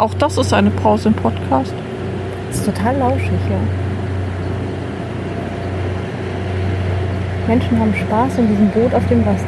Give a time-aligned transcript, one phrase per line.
[0.00, 1.74] Auch das ist eine Pause im Podcast.
[2.48, 3.58] Das ist total lauschig, ja.
[7.46, 9.44] Menschen haben Spaß in diesem Boot auf dem Wasser.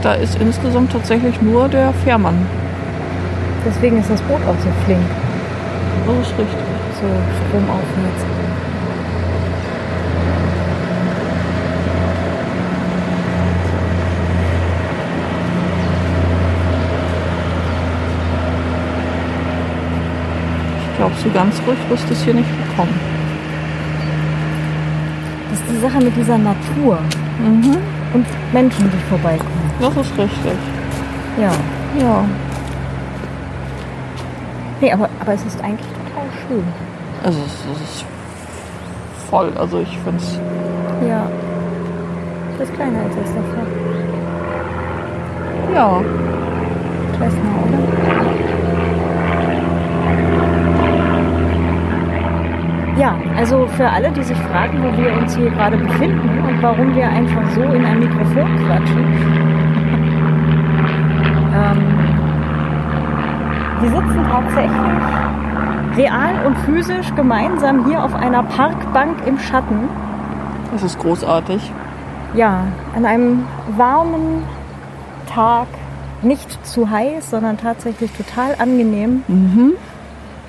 [0.00, 2.46] Da ist insgesamt tatsächlich nur der Fährmann.
[3.66, 5.02] Deswegen ist das Boot auch so flink,
[6.06, 6.48] Das ist richtig.
[6.94, 7.06] so
[7.50, 8.37] stromaufwärts.
[20.98, 22.98] Ich glaube, so ganz ruhig wirst du es hier nicht bekommen.
[25.48, 26.98] Das ist die Sache mit dieser Natur
[27.38, 27.76] Mhm.
[28.14, 29.70] und Menschen, die vorbeikommen.
[29.80, 30.58] Das ist richtig.
[31.40, 31.52] Ja.
[32.00, 32.24] Ja.
[34.80, 36.64] Nee, aber, aber es ist eigentlich total schön.
[37.22, 38.04] Also es ist
[39.30, 39.52] voll.
[39.56, 40.40] Also ich finde es.
[41.08, 41.28] Ja.
[42.58, 43.66] Das ist kleiner als das davor.
[45.72, 46.00] Ja.
[47.12, 47.87] Cessna, oder?
[52.98, 56.96] Ja, also für alle, die sich fragen, wo wir uns hier gerade befinden und warum
[56.96, 58.98] wir einfach so in ein Mikrofon quatschen.
[61.54, 61.98] ähm,
[63.80, 65.28] wir sitzen tatsächlich
[65.96, 69.88] real und physisch gemeinsam hier auf einer Parkbank im Schatten.
[70.72, 71.70] Das ist großartig.
[72.34, 72.64] Ja,
[72.96, 73.44] an einem
[73.76, 74.42] warmen
[75.32, 75.68] Tag,
[76.22, 79.22] nicht zu heiß, sondern tatsächlich total angenehm.
[79.28, 79.74] Mhm.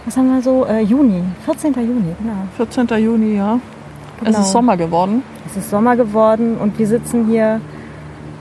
[0.06, 0.66] Was haben wir so?
[0.66, 1.74] Äh, Juni, 14.
[1.74, 2.34] Juni, genau.
[2.58, 2.88] 14.
[3.04, 3.60] Juni, ja.
[4.22, 4.40] Es Genau.
[4.40, 5.24] ist Sommer geworden.
[5.46, 7.62] Es ist Sommer geworden und wir sitzen hier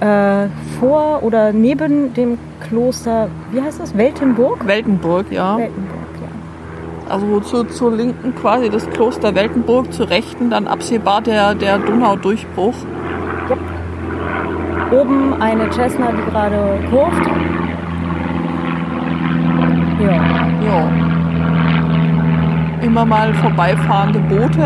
[0.00, 0.48] äh,
[0.80, 3.96] vor oder neben dem Kloster, wie heißt das?
[3.96, 4.66] Weltenburg?
[4.66, 5.56] Weltenburg, ja.
[5.58, 7.12] Weltenburg, ja.
[7.12, 12.74] Also zu, zur linken quasi das Kloster Weltenburg, zur rechten dann absehbar der, der Donaudurchbruch.
[14.90, 17.26] Oben eine Cessna, die gerade kurft.
[20.00, 20.12] Ja.
[20.64, 21.17] Ja.
[22.88, 24.64] Immer mal vorbeifahrende Boote.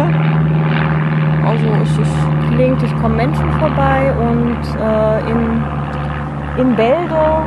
[1.45, 5.65] Also es ist Gelegentlich kommen Menschen vorbei und äh, in,
[6.59, 7.43] in Bälde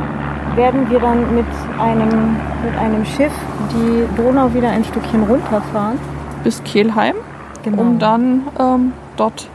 [0.54, 1.46] werden wir dann mit
[1.80, 3.32] einem, mit einem Schiff
[3.72, 5.98] die Donau wieder ein Stückchen runterfahren.
[6.44, 7.14] bis Kelheim,
[7.62, 7.80] Genau.
[7.80, 9.48] um dann ähm, dort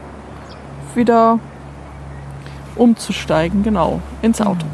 [0.96, 1.38] wieder
[2.74, 4.66] umzusteigen, genau, ins Auto.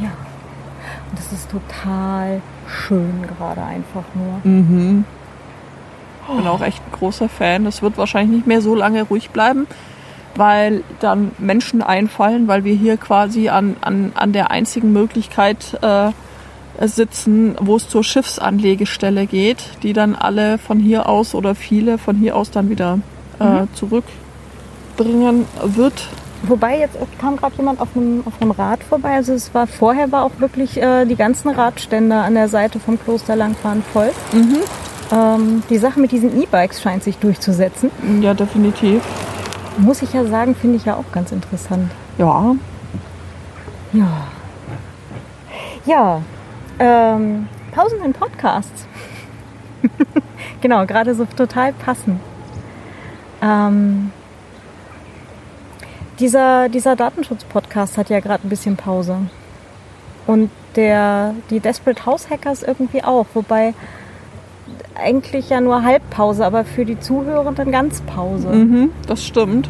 [0.00, 0.08] Ja.
[1.10, 4.40] Und das ist total schön gerade einfach nur.
[4.50, 5.04] Mhm.
[6.28, 7.64] Ich bin auch echt ein großer Fan.
[7.64, 9.66] Das wird wahrscheinlich nicht mehr so lange ruhig bleiben,
[10.34, 16.10] weil dann Menschen einfallen, weil wir hier quasi an, an, an der einzigen Möglichkeit äh,
[16.86, 22.16] sitzen, wo es zur Schiffsanlegestelle geht, die dann alle von hier aus oder viele von
[22.16, 22.98] hier aus dann wieder
[23.38, 26.08] äh, zurückbringen wird.
[26.42, 29.14] Wobei jetzt kam gerade jemand auf einem, auf einem Rad vorbei.
[29.14, 33.00] Also es war vorher war auch wirklich äh, die ganzen Radständer an der Seite vom
[33.02, 34.10] Kloster Langfahren voll.
[35.12, 37.90] Ähm, die Sache mit diesen E-Bikes scheint sich durchzusetzen.
[38.20, 39.02] Ja, definitiv.
[39.78, 41.90] Muss ich ja sagen, finde ich ja auch ganz interessant.
[42.18, 42.54] Ja,
[43.92, 44.26] Ja.
[45.84, 46.22] Ja.
[46.78, 48.86] Ähm, Pausen in Podcasts.
[50.60, 52.20] genau, gerade so total passend.
[53.42, 54.10] Ähm,
[56.18, 59.18] dieser, dieser Datenschutz-Podcast hat ja gerade ein bisschen Pause.
[60.26, 63.26] Und der, die Desperate House Hackers irgendwie auch.
[63.34, 63.74] Wobei
[65.02, 68.48] eigentlich ja nur Halbpause, aber für die Zuhörenden ganz Pause.
[68.48, 69.68] mhm, das stimmt.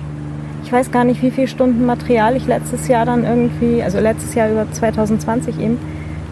[0.64, 4.34] Ich weiß gar nicht, wie viele Stunden Material ich letztes Jahr dann irgendwie, also letztes
[4.34, 5.78] Jahr über 2020 eben,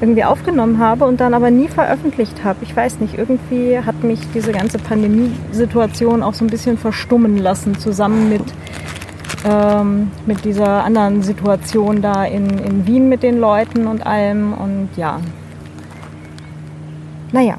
[0.01, 2.59] irgendwie aufgenommen habe und dann aber nie veröffentlicht habe.
[2.63, 7.79] Ich weiß nicht, irgendwie hat mich diese ganze Pandemiesituation auch so ein bisschen verstummen lassen,
[7.79, 8.43] zusammen mit,
[9.49, 14.53] ähm, mit dieser anderen Situation da in, in Wien mit den Leuten und allem.
[14.53, 15.21] Und ja.
[17.33, 17.59] Naja,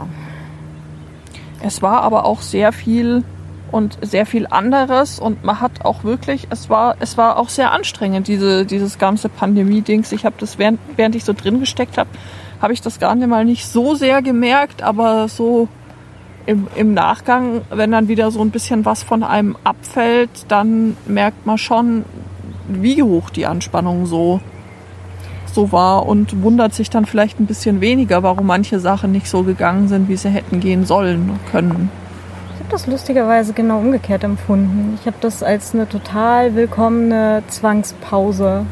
[1.66, 3.24] Es war aber auch sehr viel
[3.72, 7.72] und sehr viel anderes und man hat auch wirklich, es war, es war auch sehr
[7.72, 10.12] anstrengend, diese, dieses ganze Pandemie-Dings.
[10.12, 12.10] Ich habe das, während, während ich so drin gesteckt habe,
[12.62, 15.68] habe ich das gar nicht mal nicht so sehr gemerkt, aber so
[16.46, 21.48] im, im Nachgang, wenn dann wieder so ein bisschen was von einem abfällt, dann merkt
[21.48, 22.06] man schon,
[22.68, 24.40] wie hoch die Anspannung so,
[25.56, 29.44] so war und wundert sich dann vielleicht ein bisschen weniger, warum manche Sachen nicht so
[29.44, 31.90] gegangen sind, wie sie hätten gehen sollen können.
[32.54, 34.98] Ich habe das lustigerweise genau umgekehrt empfunden.
[35.00, 38.66] Ich habe das als eine total willkommene Zwangspause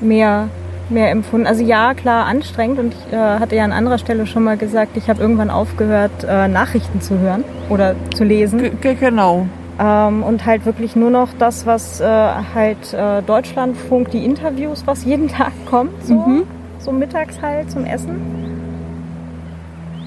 [0.00, 0.48] mehr,
[0.88, 1.46] mehr empfunden.
[1.46, 4.96] Also ja, klar, anstrengend und ich äh, hatte ja an anderer Stelle schon mal gesagt,
[4.96, 8.80] ich habe irgendwann aufgehört, äh, Nachrichten zu hören oder zu lesen.
[8.80, 9.46] G genau.
[9.78, 15.04] Ähm, und halt wirklich nur noch das, was äh, halt äh, Deutschlandfunk, die Interviews, was
[15.04, 16.04] jeden Tag kommt.
[16.04, 16.14] So.
[16.14, 16.42] Mhm.
[16.78, 18.48] so mittags halt zum Essen.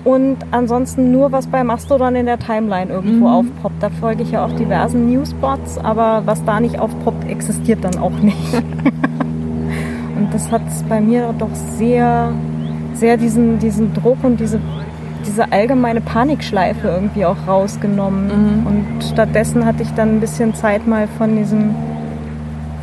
[0.04, 3.34] Und ansonsten nur, was bei Mastodon in der Timeline irgendwo mhm.
[3.34, 3.84] aufpoppt.
[3.84, 8.12] Da folge ich ja auch diversen Newsbots, aber was da nicht aufpoppt, existiert dann auch
[8.20, 8.54] nicht.
[10.16, 12.34] und das hat bei mir doch sehr,
[12.94, 14.60] sehr diesen, diesen Druck und diese,
[15.26, 18.62] diese allgemeine Panikschleife irgendwie auch rausgenommen.
[18.62, 18.68] Mhm.
[18.68, 21.76] Und stattdessen hatte ich dann ein bisschen Zeit mal von diesem,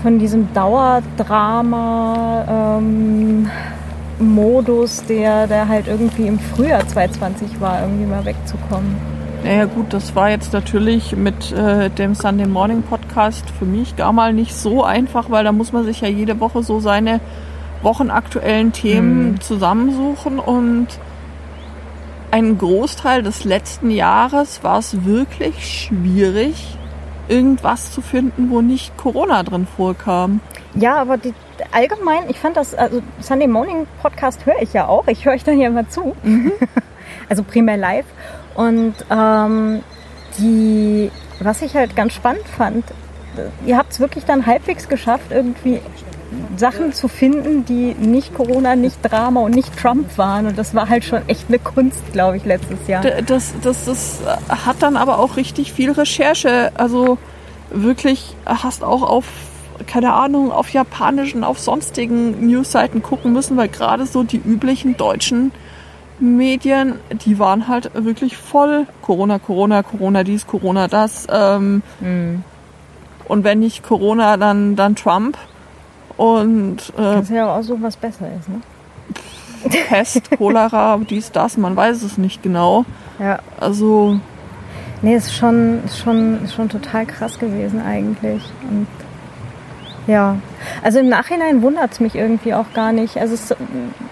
[0.03, 2.45] von diesem Dauerdrama.
[2.79, 3.51] Ähm,
[4.21, 8.97] Modus, der, der halt irgendwie im Frühjahr 2020 war, irgendwie mal wegzukommen.
[9.45, 14.13] Naja gut, das war jetzt natürlich mit äh, dem Sunday Morning Podcast für mich gar
[14.13, 17.21] mal nicht so einfach, weil da muss man sich ja jede Woche so seine
[17.83, 19.41] wochenaktuellen Themen mhm.
[19.41, 20.89] zusammensuchen und
[22.31, 26.77] einen Großteil des letzten Jahres war es wirklich schwierig,
[27.29, 30.41] irgendwas zu finden, wo nicht Corona drin vorkam.
[30.75, 31.35] Ja, aber die,
[31.73, 35.07] allgemein, ich fand das, also Sunday Morning Podcast höre ich ja auch.
[35.09, 36.15] Ich höre euch dann ja immer zu.
[36.23, 36.53] Mhm.
[37.29, 38.07] also primär live.
[38.55, 39.83] Und ähm,
[40.39, 41.11] die,
[41.41, 42.85] was ich halt ganz spannend fand,
[43.67, 45.81] ihr habt es wirklich dann halbwegs geschafft, irgendwie
[46.57, 50.47] Sachen zu finden, die nicht Corona, nicht Drama und nicht Trump waren.
[50.47, 53.03] Und das war halt schon echt eine Kunst, glaube ich, letztes Jahr.
[53.03, 56.73] Das, das, das hat dann aber auch richtig viel Recherche.
[56.75, 57.19] Also
[57.71, 59.25] wirklich hast auch auf
[59.87, 65.53] keine Ahnung, auf japanischen, auf sonstigen Newsseiten gucken müssen, weil gerade so die üblichen deutschen
[66.19, 66.95] Medien,
[67.25, 71.27] die waren halt wirklich voll Corona, Corona, Corona dies, Corona das.
[71.31, 72.43] Ähm, mhm.
[73.27, 75.39] Und wenn nicht Corona, dann, dann Trump.
[76.19, 78.61] Und äh, Kannst ja auch so was besser ist, ne?
[79.89, 82.85] Pest, Cholera, dies, das, man weiß es nicht genau.
[83.19, 83.39] Ja.
[83.59, 84.21] Also.
[85.01, 88.43] Nee, ist schon, schon, schon total krass gewesen eigentlich.
[88.69, 88.89] Und
[90.09, 90.37] ja,
[90.83, 93.17] also im Nachhinein wundert es mich irgendwie auch gar nicht.
[93.19, 93.55] Also es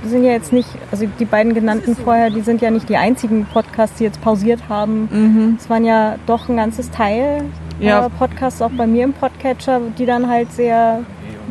[0.05, 3.47] sind ja jetzt nicht, also die beiden genannten vorher, die sind ja nicht die einzigen
[3.47, 5.09] Podcasts, die jetzt pausiert haben.
[5.11, 5.57] Mhm.
[5.59, 7.47] Es waren ja doch ein ganzes Teil
[7.81, 8.07] ja.
[8.07, 11.01] äh, Podcasts auch bei mir im Podcatcher, die dann halt sehr,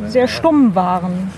[0.08, 1.32] sehr stumm waren.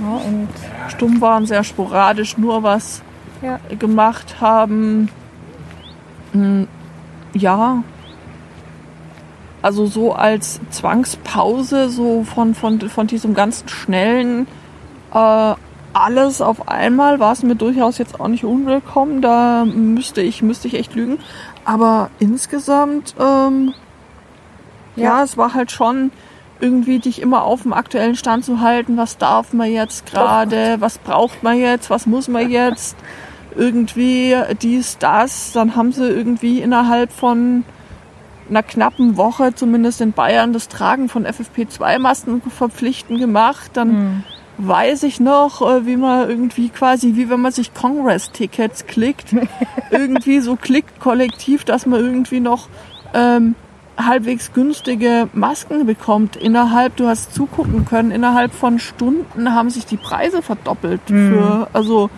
[0.00, 0.48] Ja, und
[0.88, 3.02] stumm waren, sehr sporadisch, nur was
[3.42, 3.58] ja.
[3.78, 5.08] gemacht haben.
[6.32, 6.66] Hm,
[7.32, 7.82] ja,
[9.62, 14.46] also so als Zwangspause, so von, von, von diesem ganzen schnellen
[15.14, 15.54] äh,
[15.94, 19.22] alles auf einmal war es mir durchaus jetzt auch nicht unwillkommen.
[19.22, 21.18] Da müsste ich, müsste ich echt lügen.
[21.64, 23.72] Aber insgesamt, ähm,
[24.96, 25.04] ja.
[25.04, 26.10] ja, es war halt schon
[26.60, 28.96] irgendwie dich immer auf dem aktuellen Stand zu halten.
[28.96, 30.76] Was darf man jetzt gerade?
[30.80, 31.90] Was braucht man jetzt?
[31.90, 32.96] Was muss man jetzt?
[33.56, 35.52] Irgendwie dies, das.
[35.52, 37.64] Dann haben sie irgendwie innerhalb von
[38.48, 43.70] einer knappen Woche zumindest in Bayern das Tragen von FFP2-Masken verpflichtend gemacht.
[43.74, 44.24] Dann mhm.
[44.58, 49.34] weiß ich noch, äh, wie man irgendwie quasi, wie wenn man sich Congress-Tickets klickt,
[49.90, 52.68] irgendwie so klickt kollektiv, dass man irgendwie noch
[53.14, 53.54] ähm,
[53.96, 56.36] halbwegs günstige Masken bekommt.
[56.36, 61.32] Innerhalb, du hast zugucken können, innerhalb von Stunden haben sich die Preise verdoppelt mhm.
[61.32, 62.10] für, also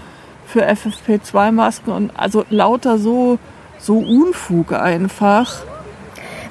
[0.46, 3.38] für FFP2-Masken und also lauter so,
[3.78, 5.62] so Unfug einfach.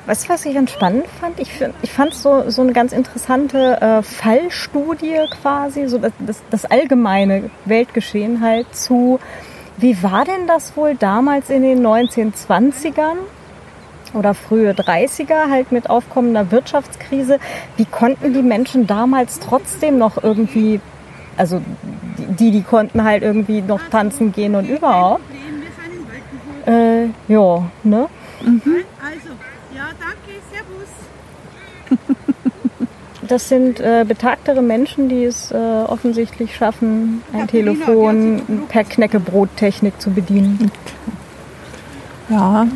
[0.06, 1.40] Weißt du, was ich ganz spannend fand?
[1.40, 1.50] Ich,
[1.82, 7.50] ich fand so, so eine ganz interessante äh, Fallstudie quasi, so das, das, das allgemeine
[7.66, 9.20] Weltgeschehen halt zu,
[9.78, 13.18] wie war denn das wohl damals in den 1920ern?
[14.16, 17.40] Oder frühe 30er halt mit aufkommender Wirtschaftskrise.
[17.78, 20.80] Wie konnten die Menschen damals trotzdem noch irgendwie,
[21.38, 21.62] also
[22.18, 25.24] die, die konnten halt irgendwie noch tanzen gehen und überhaupt.
[26.66, 28.08] Äh, ja, ne?
[28.42, 28.62] Mhm.
[29.04, 29.30] Also,
[29.74, 30.90] ja, danke, servus.
[33.28, 40.12] Das sind äh, betagtere Menschen, die es äh, offensichtlich schaffen, ein Telefon per Knäckebrottechnik zu
[40.12, 40.72] bedienen.
[42.30, 42.68] Ja,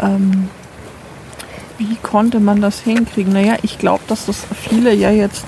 [0.00, 0.50] ähm,
[1.78, 3.32] wie konnte man das hinkriegen?
[3.32, 5.44] Naja, ich glaube, dass das viele ja jetzt,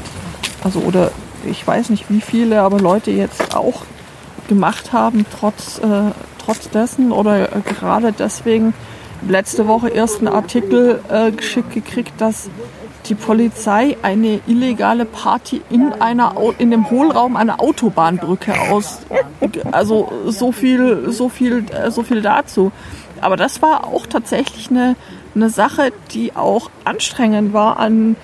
[0.63, 1.11] also oder
[1.45, 3.83] ich weiß nicht wie viele, aber Leute jetzt auch
[4.49, 6.13] gemacht haben, trotz, äh,
[6.45, 8.75] trotz dessen oder äh, gerade deswegen,
[9.29, 12.49] letzte Woche ersten Artikel äh, geschickt gekriegt, dass
[13.07, 19.01] die Polizei eine illegale Party in einer in dem Hohlraum einer Autobahnbrücke aus.
[19.73, 22.73] Also so viel, so viel, äh, so viel dazu.
[23.21, 24.97] Aber das war auch tatsächlich eine,
[25.35, 28.17] eine Sache, die auch anstrengend war an,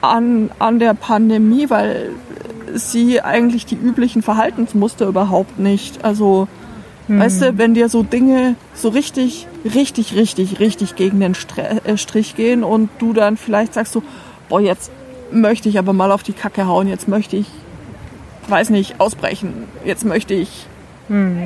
[0.00, 2.10] an, an der Pandemie, weil
[2.74, 6.04] sie eigentlich die üblichen Verhaltensmuster überhaupt nicht.
[6.04, 6.48] Also
[7.08, 7.20] Mhm.
[7.20, 12.36] Weißt du, wenn dir so Dinge so richtig, richtig, richtig, richtig gegen den äh, Strich
[12.36, 14.02] gehen und du dann vielleicht sagst so,
[14.48, 14.90] boah, jetzt
[15.30, 17.46] möchte ich aber mal auf die Kacke hauen, jetzt möchte ich
[18.46, 19.68] weiß nicht, ausbrechen.
[19.86, 20.66] Jetzt möchte ich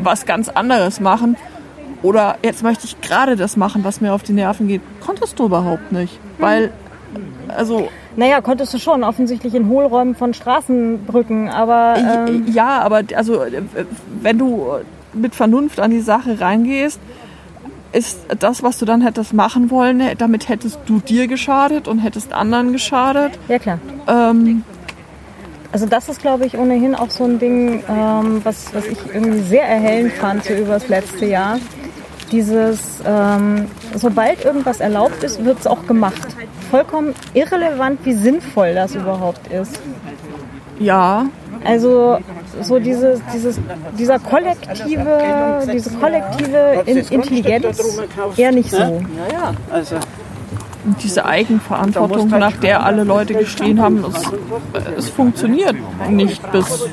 [0.03, 1.37] was ganz anderes machen.
[2.03, 4.83] Oder jetzt möchte ich gerade das machen, was mir auf die Nerven geht.
[5.05, 6.19] Konntest du überhaupt nicht.
[6.39, 6.71] Weil,
[7.49, 11.97] also, Naja, konntest du schon, offensichtlich in Hohlräumen von Straßenbrücken, aber
[12.29, 13.63] ähm, ja, aber also, äh,
[14.23, 14.67] wenn du
[15.13, 17.01] mit Vernunft an die Sache reingehst,
[17.93, 22.33] ist das, was du dann hättest machen wollen, damit hättest du dir geschadet und hättest
[22.33, 23.39] anderen geschadet.
[23.49, 23.79] ja klar.
[24.07, 24.63] Ähm,
[25.73, 29.41] Also das ist, glaube ich, ohnehin auch so ein Ding, ähm, was, was ich irgendwie
[29.41, 31.59] sehr erhellend fand so über das letzte Jahr.
[32.31, 36.21] Dieses, ähm, sobald irgendwas erlaubt ist, wird es auch gemacht.
[36.71, 39.81] Vollkommen irrelevant, wie sinnvoll das überhaupt ist.
[40.79, 41.27] ja,
[41.65, 42.19] Also
[42.63, 43.59] so dieses, dieses,
[43.99, 47.83] dieser kollektive, diese kollektive In Intelligenz
[48.37, 48.79] eher nicht so.
[48.79, 48.93] Ja,
[49.33, 49.97] ja, also
[50.89, 54.23] und diese Eigenverantwortung, nach der alle Leute geschrien haben, es,
[54.97, 55.77] es funktioniert
[56.09, 56.89] nicht bis,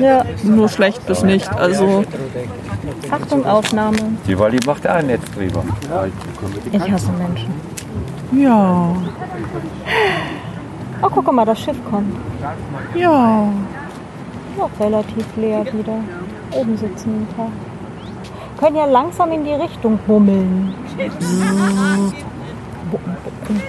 [0.00, 1.52] Ja, nur schlecht bis nicht.
[1.52, 2.04] Also,
[3.10, 3.98] Achtung, Aufnahme.
[4.28, 5.64] Die Wally macht auch ein Netz drüber.
[6.70, 7.50] Ich hasse Menschen.
[8.40, 8.94] ja,
[11.02, 12.14] Oh, guck mal, das Schiff kommt.
[12.94, 13.48] ja.
[14.58, 15.98] Noch relativ leer wieder.
[16.52, 17.50] Oben sitzen ein paar.
[18.58, 20.74] Können ja langsam in die Richtung bummeln.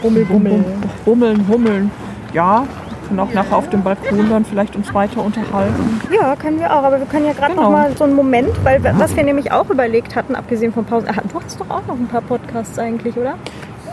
[0.02, 0.66] Bummel, bummel.
[1.06, 1.92] Hummeln, hummeln.
[2.34, 2.66] Ja,
[3.08, 6.02] können auch nachher auf dem Balkon dann vielleicht uns weiter unterhalten.
[6.14, 6.84] Ja, können wir auch.
[6.84, 7.64] Aber wir können ja gerade Genau.
[7.64, 11.10] noch mal so einen Moment, weil was wir nämlich auch überlegt hatten, abgesehen von Pausen.
[11.10, 13.36] Ah, du hast doch auch noch ein paar Podcasts eigentlich, oder?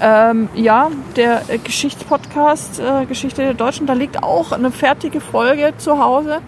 [0.01, 5.73] Ähm, ja, der äh, Geschichtspodcast äh, Geschichte der Deutschen, da liegt auch eine fertige Folge
[5.79, 6.39] zu Hause.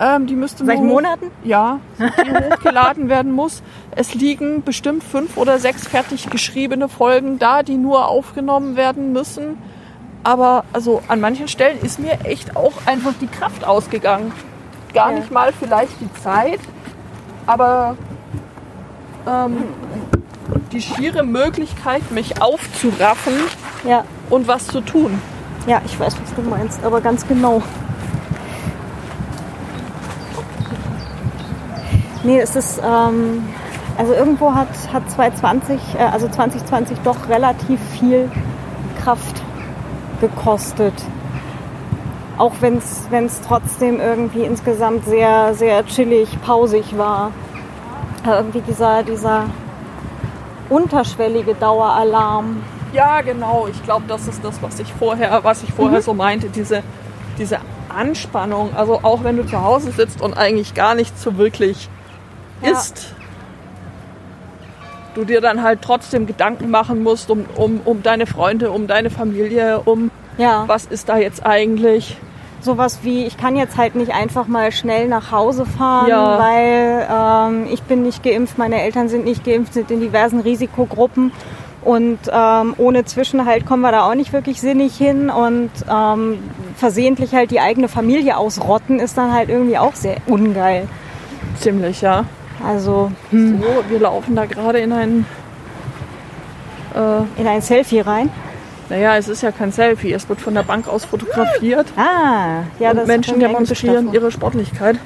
[0.00, 1.30] Ähm, die müsste Seit Monaten?
[1.42, 3.62] Ja, die hochgeladen werden muss.
[3.96, 9.58] Es liegen bestimmt fünf oder sechs fertig geschriebene Folgen da, die nur aufgenommen werden müssen.
[10.22, 14.32] Aber also an manchen Stellen ist mir echt auch einfach die Kraft ausgegangen.
[14.94, 15.18] Gar Ja.
[15.18, 16.60] nicht mal vielleicht die Zeit,
[17.46, 17.96] aber
[19.26, 19.64] ähm,
[20.72, 23.34] die schiere Möglichkeit, mich aufzuraffen
[23.84, 24.04] Ja.
[24.30, 25.20] und was zu tun.
[25.66, 27.62] Ja, ich weiß, was du meinst, aber ganz genau.
[32.24, 33.48] Nee, es ist, ähm,
[33.96, 38.30] also irgendwo hat, hat 2020, äh, also 2020 doch relativ viel
[39.02, 39.42] Kraft
[40.20, 40.94] gekostet.
[42.36, 47.32] Auch wenn es trotzdem irgendwie insgesamt sehr, sehr chillig, pausig war.
[48.24, 49.46] Aber irgendwie dieser, dieser
[50.68, 52.62] unterschwellige Daueralarm.
[52.92, 53.68] Ja, genau.
[53.70, 56.82] Ich glaube, das ist das, was ich vorher, was ich vorher so meinte, diese,
[57.38, 57.58] diese
[57.88, 58.70] Anspannung.
[58.74, 61.88] Also auch wenn du zu Hause sitzt und eigentlich gar nichts so wirklich
[62.62, 62.70] Ja.
[62.72, 63.14] isst,
[65.14, 69.10] du dir dann halt trotzdem Gedanken machen musst um, um, um deine Freunde, um deine
[69.10, 70.64] Familie, um Ja.
[70.66, 72.16] was ist da jetzt eigentlich.
[72.60, 76.38] sowas wie, ich kann jetzt halt nicht einfach mal schnell nach Hause fahren, Ja.
[76.40, 81.30] weil ähm, ich bin nicht geimpft, meine Eltern sind nicht geimpft, sind in diversen Risikogruppen
[81.82, 86.40] und ähm, ohne Zwischenhalt kommen wir da auch nicht wirklich sinnig hin und ähm,
[86.74, 90.88] versehentlich halt die eigene Familie ausrotten ist dann halt irgendwie auch sehr ungeil.
[91.60, 92.24] Ziemlich, ja.
[92.64, 93.38] Also So,
[93.88, 95.26] wir laufen da gerade in ein,
[96.94, 98.30] äh, in ein Selfie rein.
[98.88, 101.86] naja, es ist ja kein Selfie, es wird von der Bank aus fotografiert.
[101.96, 104.98] Ah, ja, das und Menschen ist eine demonstrieren ihre Sportlichkeit.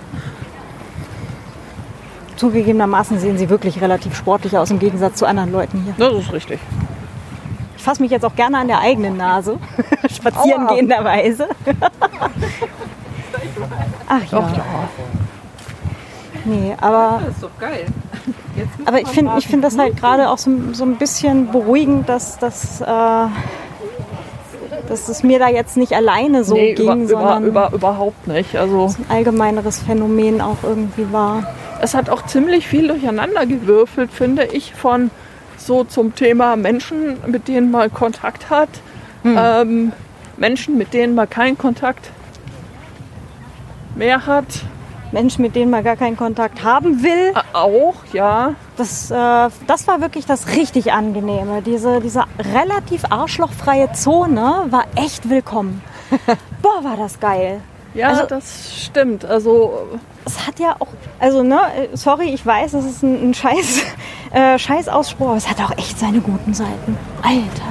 [2.36, 5.94] Zugegebenermaßen sehen sie wirklich relativ sportlich aus im Gegensatz zu anderen Leuten hier.
[5.98, 6.58] Das ist richtig.
[7.76, 9.58] Ich fasse mich jetzt auch gerne an der eigenen Nase,
[10.10, 10.74] spazieren Aua.
[10.74, 11.48] gehenderweise.
[14.08, 14.38] Ach ja.
[14.38, 14.64] Ach ja.
[16.44, 17.86] Nee, aber, Das ist doch geil.
[18.84, 22.38] aber ich finde ich find das halt gerade auch so, so ein bisschen beruhigend, dass,
[22.38, 22.84] dass, äh,
[24.88, 28.26] dass es mir da jetzt nicht alleine so nee, ging, über, über, sondern über, überhaupt
[28.26, 28.56] nicht.
[28.56, 31.54] Also ein allgemeineres Phänomen auch irgendwie war.
[31.80, 35.10] es hat auch ziemlich viel durcheinander gewürfelt, finde ich, von
[35.56, 38.68] so zum Thema Menschen, mit denen man Kontakt hat,
[39.24, 39.92] ähm,
[40.36, 42.10] Menschen, mit denen man keinen Kontakt
[43.94, 44.46] mehr hat.
[45.12, 47.32] Menschen, mit denen man gar keinen Kontakt haben will.
[47.34, 48.54] Äh, Auch, ja.
[48.76, 49.14] Das, äh,
[49.66, 51.62] das war wirklich das richtig Angenehme.
[51.62, 55.82] Diese, diese relativ arschlochfreie Zone war echt willkommen.
[56.62, 57.60] Boah, war das geil.
[57.94, 59.24] Ja, Also- das stimmt.
[59.24, 59.86] Also
[60.24, 60.88] Es hat ja auch,
[61.18, 61.60] also ne,
[61.92, 63.82] sorry, ich weiß, es ist ein, ein Scheiß,
[64.32, 66.96] äh, Scheißausspruch, aber es hat auch echt seine guten Seiten.
[67.22, 67.68] Alter.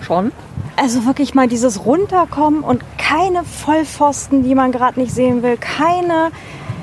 [0.00, 0.32] schon.
[0.76, 5.56] Also wirklich mal dieses Runterkommen und keine Vollpfosten, die man gerade nicht sehen will.
[5.56, 6.30] Keine,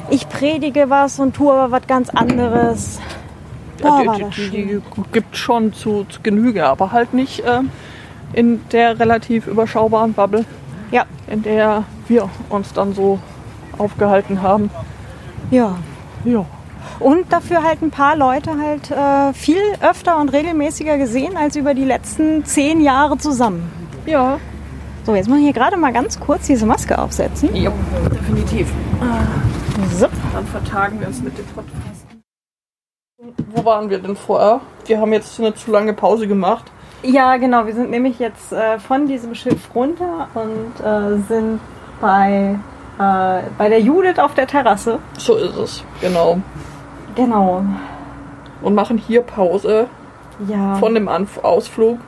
[0.09, 2.99] ich predige was und tue aber was ganz anderes.
[3.81, 7.61] Boah, Ja, die, die, die gibt schon zu, zu Genüge, aber halt nicht äh,
[8.33, 10.45] in der relativ überschaubaren Bubble,
[10.91, 13.19] Ja, in der wir uns dann so
[13.77, 14.71] aufgehalten haben.
[15.51, 15.75] Ja.
[16.23, 16.45] Ja.
[16.99, 21.73] Und dafür halt ein paar Leute halt äh, viel öfter und regelmäßiger gesehen als über
[21.73, 23.69] die letzten zehn Jahre zusammen.
[24.05, 24.39] Ja.
[25.05, 27.55] So, jetzt muss ich hier gerade mal ganz kurz diese Maske aufsetzen.
[27.55, 27.71] Ja,
[28.11, 28.71] definitiv.
[29.93, 30.07] So.
[30.33, 32.05] Dann vertagen wir uns mit dem Podcast.
[33.53, 34.61] Wo waren wir denn vorher?
[34.85, 36.65] Wir haben jetzt eine zu lange Pause gemacht.
[37.03, 37.67] Ja, genau.
[37.67, 41.59] Wir sind nämlich jetzt äh, von diesem Schiff runter und äh, sind
[42.01, 42.57] bei,
[42.97, 44.99] äh, bei der Judith auf der Terrasse.
[45.17, 46.39] So ist es, genau.
[47.15, 47.63] Genau.
[48.63, 49.87] Und machen hier Pause
[50.47, 50.75] Ja.
[50.75, 51.99] von dem Anf Ausflug.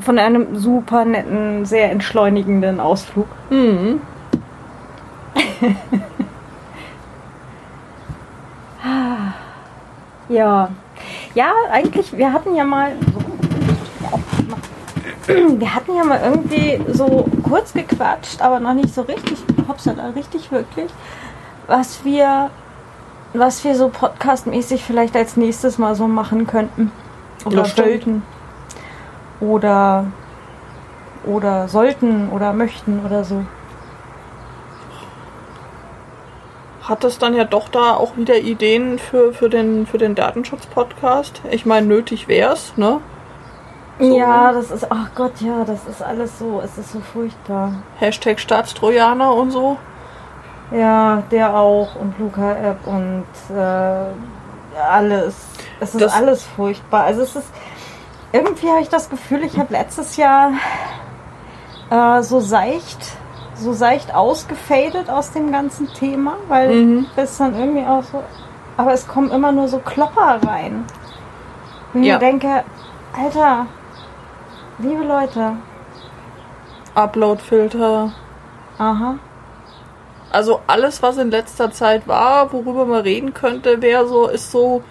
[0.00, 3.26] Von einem super netten, sehr entschleunigenden Ausflug.
[3.50, 4.00] Mhm.
[10.28, 10.70] Ja.
[11.34, 12.92] Ja, eigentlich, wir hatten ja mal.
[15.26, 20.52] Wir hatten ja mal irgendwie so kurz gequatscht, aber noch nicht so richtig, hoppsala, richtig
[20.52, 20.88] wirklich,
[21.66, 22.50] was wir,
[23.34, 26.92] was wir so podcastmäßig vielleicht als nächstes mal so machen könnten.
[27.44, 28.22] Oder sollten.
[29.40, 30.06] Oder,
[31.24, 33.44] oder sollten oder möchten oder so.
[36.82, 41.42] Hat es dann ja doch da auch wieder Ideen für, für den, für den Datenschutz-Podcast?
[41.50, 43.00] Ich meine, nötig wär's, ne?
[43.98, 47.72] Ja, das ist, ach Gott, ja, das ist alles so, es ist so furchtbar.
[47.98, 49.78] Hashtag Staatstrojaner und so.
[50.70, 55.34] Ja, der auch und Luca App und äh, alles.
[55.80, 57.04] Es ist Das- alles furchtbar.
[57.04, 57.48] Also es ist
[58.36, 60.52] irgendwie habe ich das Gefühl, ich habe letztes Jahr
[61.90, 62.98] äh, so seicht,
[63.54, 67.06] so seicht ausgefadet aus dem ganzen Thema, weil Mhm.
[67.16, 68.22] es dann irgendwie auch so.
[68.76, 70.84] Aber es kommen immer nur so Klopper rein.
[71.94, 72.14] Und ich Ja.
[72.14, 72.64] mir denke,
[73.18, 73.66] Alter,
[74.78, 75.52] liebe Leute,
[76.94, 78.10] Uploadfilter.
[78.78, 79.14] aha.
[80.32, 84.82] Also alles, was in letzter Zeit war, worüber man reden könnte, wäre so, ist so,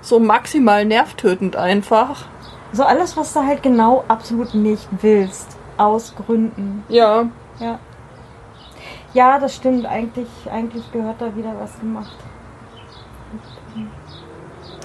[0.00, 2.26] so maximal nervtötend einfach.
[2.72, 5.56] So alles, was du halt genau absolut nicht willst.
[5.76, 6.84] Aus Gründen.
[6.88, 7.28] Ja.
[7.60, 7.78] Ja.
[9.14, 9.86] Ja, das stimmt.
[9.86, 12.16] Eigentlich, eigentlich gehört da wieder was gemacht.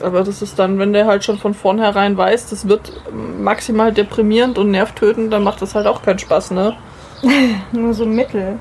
[0.01, 4.57] Aber das ist dann, wenn der halt schon von vornherein weiß, das wird maximal deprimierend
[4.57, 6.75] und nervtötend, dann macht das halt auch keinen Spaß, ne?
[7.71, 8.59] Nur so Mittel.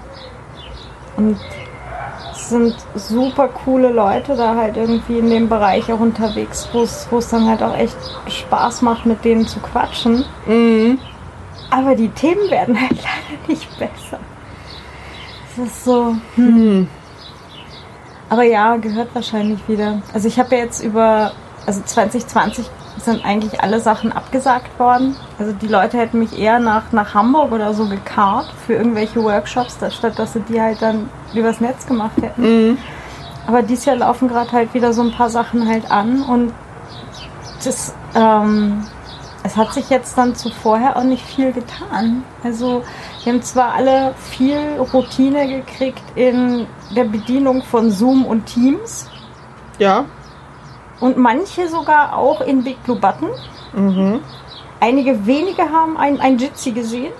[1.16, 1.38] Und
[2.48, 7.48] sind super coole Leute da halt irgendwie in dem Bereich auch unterwegs, wo es dann
[7.48, 7.96] halt auch echt
[8.28, 10.24] Spaß macht, mit denen zu quatschen.
[10.46, 10.98] Mhm.
[11.70, 14.18] Aber die Themen werden halt leider nicht besser.
[15.50, 16.14] Es ist so.
[16.37, 16.88] Hm.
[18.28, 20.00] Aber ja, gehört wahrscheinlich wieder.
[20.14, 21.33] Also ich habe ja jetzt über,
[21.66, 25.16] also 2020 sind eigentlich alle Sachen abgesagt worden.
[25.38, 29.78] Also die Leute hätten mich eher nach, nach Hamburg oder so gekarrt für irgendwelche Workshops,
[29.90, 32.42] statt dass sie die halt dann übers Netz gemacht hätten.
[32.42, 32.78] Mhm.
[33.46, 36.52] Aber dieses Jahr laufen gerade halt wieder so ein paar Sachen halt an und
[37.64, 38.85] das, ähm,
[39.42, 42.24] es hat sich jetzt dann zu vorher auch nicht viel getan.
[42.44, 42.85] Also
[43.24, 44.59] wir haben zwar alle viel
[44.92, 49.09] Routine gekriegt in der Bedienung von Zoom und Teams
[49.78, 50.05] Ja.
[51.02, 53.28] Und manche sogar auch in Big Blue Button.
[53.72, 54.20] Mhm.
[54.78, 57.12] Einige wenige haben ein, ein Jitsi gesehen.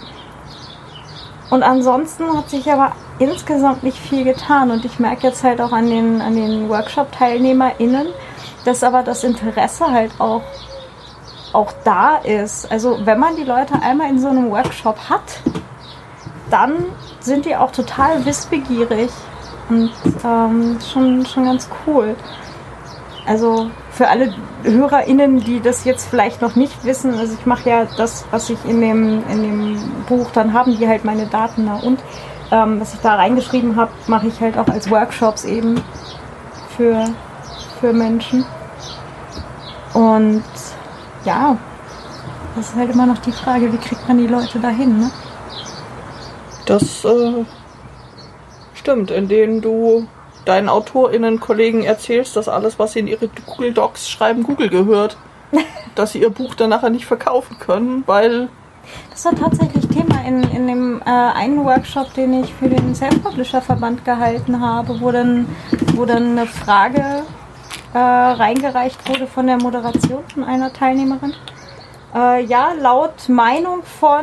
[1.51, 4.71] Und ansonsten hat sich aber insgesamt nicht viel getan.
[4.71, 8.07] Und ich merke jetzt halt auch an den, an den Workshop-TeilnehmerInnen,
[8.65, 10.43] dass aber das Interesse halt auch,
[11.53, 12.71] auch da ist.
[12.71, 15.41] Also wenn man die Leute einmal in so einem Workshop hat,
[16.51, 16.85] dann
[17.19, 19.11] sind die auch total wissbegierig.
[19.69, 19.91] Und
[20.25, 22.15] ähm, schon, schon ganz cool.
[23.25, 27.87] Also für alle HörerInnen, die das jetzt vielleicht noch nicht wissen, also ich mache ja
[27.97, 31.77] das, was ich in dem, in dem Buch, dann haben die halt meine Daten da
[31.77, 32.01] und
[32.51, 35.81] ähm, was ich da reingeschrieben habe, mache ich halt auch als Workshops eben
[36.77, 37.05] für,
[37.81, 38.45] für Menschen.
[39.95, 40.45] Und
[41.25, 41.57] ja,
[42.57, 45.11] das ist halt immer noch die Frage, wie kriegt man die Leute dahin, ne?
[46.67, 47.45] Das äh,
[48.75, 50.07] stimmt, indem du
[50.45, 55.17] deinen AutorInnen-Kollegen erzählst, dass alles, was sie in ihre Google Docs schreiben, Google gehört.
[55.95, 58.49] dass sie ihr Buch dann nachher nicht verkaufen können, weil
[59.11, 64.05] Das war tatsächlich Thema in, in dem äh, einen Workshop, den ich für den Self-Publisher-Verband
[64.05, 65.47] gehalten habe, wo dann,
[65.95, 67.23] wo dann eine Frage
[67.95, 71.35] äh, reingereicht wurde von der Moderation von einer Teilnehmerin.
[72.15, 74.23] Äh, ja, laut Meinung von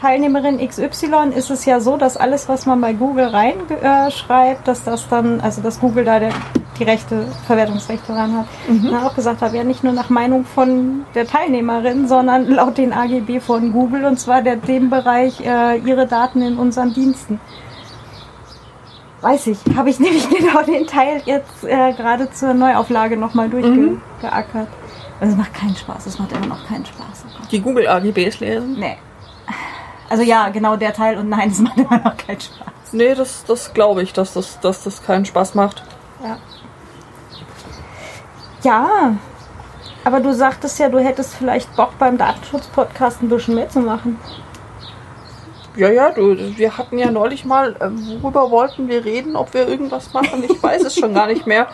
[0.00, 4.84] Teilnehmerin XY ist es ja so, dass alles, was man bei Google reinschreibt, äh, dass
[4.84, 6.32] das dann, also dass Google da der,
[6.78, 8.46] die Rechte, Verwertungsrechte dran hat.
[8.68, 12.92] Und auch gesagt habe, ja nicht nur nach Meinung von der Teilnehmerin, sondern laut den
[12.92, 17.40] AGB von Google und zwar der, dem Bereich äh, ihre Daten in unseren Diensten.
[19.22, 24.68] Weiß ich, habe ich nämlich genau den Teil jetzt äh, gerade zur Neuauflage nochmal durchgeackert.
[25.22, 27.26] Also es macht keinen Spaß, es macht immer noch keinen Spaß.
[27.28, 27.46] Oh.
[27.48, 28.76] Die Google AGBs lesen?
[28.76, 28.98] Nee.
[30.10, 32.92] Also ja, genau der Teil und nein, es macht immer noch keinen Spaß.
[32.92, 35.84] Nee, das, das glaube ich, dass das, dass das keinen Spaß macht.
[36.24, 36.38] Ja.
[38.64, 39.16] Ja,
[40.04, 44.18] aber du sagtest ja, du hättest vielleicht Bock beim Datenschutz-Podcast ein bisschen mitzumachen.
[45.76, 49.68] Ja, ja, du, wir hatten ja neulich mal, äh, worüber wollten wir reden, ob wir
[49.68, 50.42] irgendwas machen?
[50.42, 51.68] Ich weiß es schon gar nicht mehr.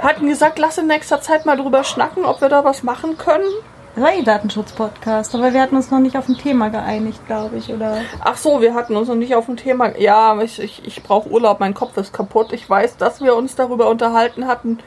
[0.00, 3.48] Hatten gesagt, lass in nächster Zeit mal drüber schnacken, ob wir da was machen können.
[3.94, 7.56] Das war eh Datenschutz-Podcast, aber wir hatten uns noch nicht auf ein Thema geeinigt, glaube
[7.56, 8.02] ich, oder?
[8.20, 9.98] Ach so, wir hatten uns noch nicht auf ein Thema.
[9.98, 12.52] Ja, ich, ich, ich brauche Urlaub, mein Kopf ist kaputt.
[12.52, 14.78] Ich weiß, dass wir uns darüber unterhalten hatten,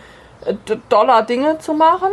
[0.46, 0.54] äh,
[0.88, 2.10] Dollar Dinge zu machen.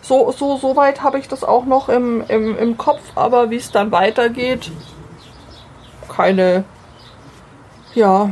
[0.00, 3.56] So, so, so weit habe ich das auch noch im, im, im Kopf, aber wie
[3.56, 4.72] es dann weitergeht,
[6.08, 6.64] keine.
[7.94, 8.30] Ja.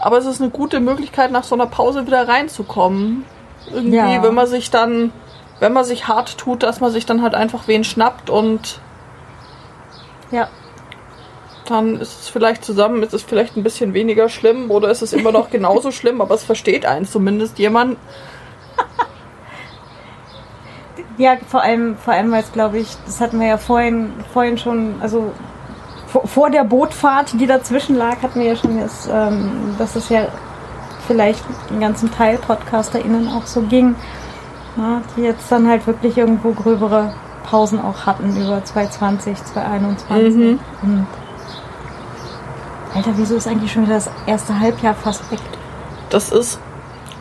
[0.00, 3.24] Aber es ist eine gute Möglichkeit, nach so einer Pause wieder reinzukommen.
[3.72, 4.22] Irgendwie, Ja.
[4.22, 5.12] wenn man sich dann,
[5.60, 8.80] wenn man sich hart tut, dass man sich dann halt einfach wen schnappt und
[10.30, 10.48] Ja.
[11.66, 15.12] dann ist es vielleicht zusammen, ist es vielleicht ein bisschen weniger schlimm oder ist es
[15.12, 17.96] immer noch genauso schlimm, aber es versteht einen zumindest jemand.
[21.18, 24.56] Ja, vor allem, vor allem, weil es, glaube ich, das hatten wir ja vorhin, vorhin
[24.56, 25.32] schon, also
[26.08, 30.28] vor, der Bootfahrt, die dazwischen lag, hatten wir ja schon, das, ähm, dass es ja
[31.06, 33.94] vielleicht den ganzen Teil PodcasterInnen auch so ging,
[34.76, 40.34] na, die jetzt dann halt wirklich irgendwo gröbere Pausen auch hatten über 2020, 2021.
[40.34, 40.58] Mhm.
[40.82, 41.06] Und
[42.94, 45.40] Alter, wieso ist eigentlich schon wieder das erste Halbjahr fast weg?
[46.10, 46.58] Das ist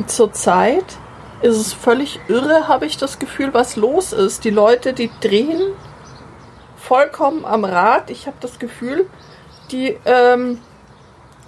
[0.05, 0.97] zurzeit
[1.41, 4.43] ist es völlig irre, habe ich das Gefühl, was los ist.
[4.43, 5.61] Die Leute, die drehen
[6.87, 8.09] vollkommen am Rad.
[8.09, 9.07] Ich habe das Gefühl,
[9.71, 10.59] die ähm,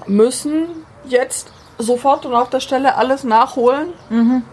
[0.06, 0.67] müssen
[1.06, 4.43] jetzt sofort und auf der Stelle alles nachholen, Mhm.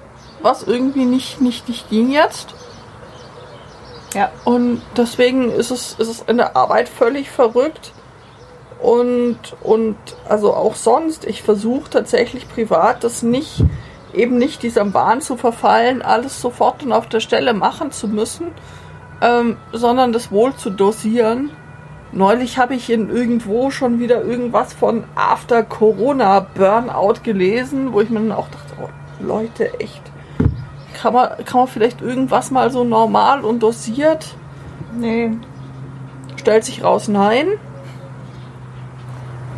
[0.42, 2.55] was irgendwie nicht, nicht, nicht ging jetzt.
[4.14, 4.31] Ja.
[4.44, 7.92] Und deswegen ist es, ist es in der Arbeit völlig verrückt.
[8.81, 9.96] Und, und
[10.29, 13.64] also auch sonst, ich versuche tatsächlich privat das nicht,
[14.14, 18.53] eben nicht diesem Wahn zu verfallen, alles sofort und auf der Stelle machen zu müssen,
[19.20, 21.50] ähm, sondern das wohl zu dosieren.
[22.12, 28.11] Neulich habe ich in irgendwo schon wieder irgendwas von After Corona Burnout gelesen, wo ich
[28.11, 28.88] mir dann auch dachte, oh,
[29.20, 30.02] Leute, echt.
[30.94, 34.35] Kann man, kann man vielleicht irgendwas mal so normal und dosiert?
[34.98, 35.33] Nee,
[36.46, 37.48] Stellt sich raus, nein.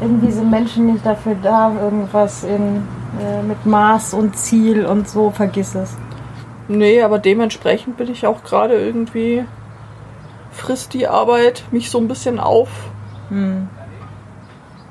[0.00, 2.82] irgendwie sind Menschen nicht dafür da, irgendwas in,
[3.20, 5.96] äh, mit Maß und Ziel und so, vergiss es.
[6.68, 9.44] Nee, aber dementsprechend bin ich auch gerade irgendwie,
[10.52, 12.68] frisst die Arbeit mich so ein bisschen auf.
[13.30, 13.68] Hm.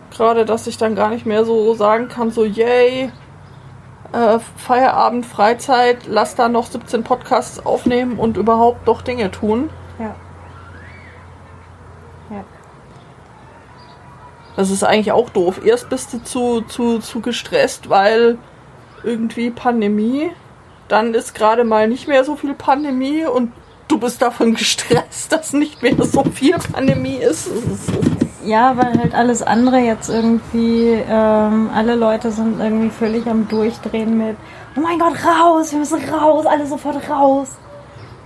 [0.09, 3.11] Gerade, dass ich dann gar nicht mehr so sagen kann, so yay,
[4.11, 9.69] äh, Feierabend, Freizeit, lass da noch 17 Podcasts aufnehmen und überhaupt doch Dinge tun.
[9.99, 10.15] Ja.
[12.31, 12.43] Ja.
[14.55, 15.61] Das ist eigentlich auch doof.
[15.63, 18.39] Erst bist du zu, zu, zu gestresst, weil
[19.03, 20.31] irgendwie Pandemie,
[20.87, 23.51] dann ist gerade mal nicht mehr so viel Pandemie und
[23.87, 27.49] du bist davon gestresst, dass nicht mehr so viel Pandemie ist.
[28.43, 34.17] Ja, weil halt alles andere jetzt irgendwie, ähm, alle Leute sind irgendwie völlig am Durchdrehen
[34.17, 34.37] mit,
[34.77, 37.49] oh mein Gott, raus, wir müssen raus, alle sofort raus.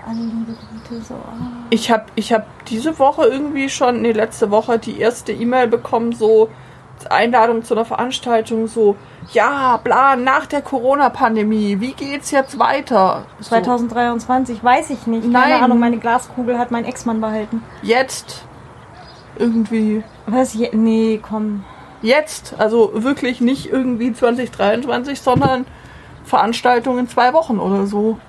[0.06, 0.56] Alle liebe
[0.89, 1.15] Güte, so.
[1.15, 1.65] ah.
[1.69, 6.12] Ich habe ich hab diese Woche irgendwie schon, nee, letzte Woche die erste E-Mail bekommen,
[6.12, 6.50] so
[7.07, 8.95] Einladung zu einer Veranstaltung, so,
[9.31, 13.25] ja, bla, nach der Corona-Pandemie, wie geht's jetzt weiter?
[13.39, 15.23] So, 2023, weiß ich nicht.
[15.23, 15.63] Keine Nein.
[15.63, 17.63] Ahnung, meine Glaskugel hat mein Ex-Mann behalten.
[17.81, 18.43] jetzt
[19.37, 20.53] irgendwie, Was?
[20.53, 21.63] Je nee, komm.
[22.01, 25.65] jetzt, also wirklich nicht irgendwie 2023, sondern
[26.25, 28.19] Veranstaltung in zwei Wochen oder so.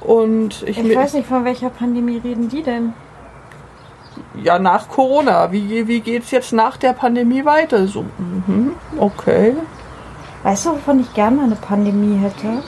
[0.00, 2.92] Und ich, Ich weiß nicht, von welcher Pandemie reden die denn?
[4.34, 7.86] Ja, nach Corona, wie, wie geht's jetzt nach der Pandemie weiter?
[7.86, 9.54] So, mhm, okay.
[10.42, 12.62] Weißt du, wovon ich gerne eine Pandemie hätte?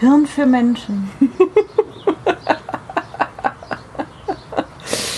[0.00, 1.10] Hirn für Menschen.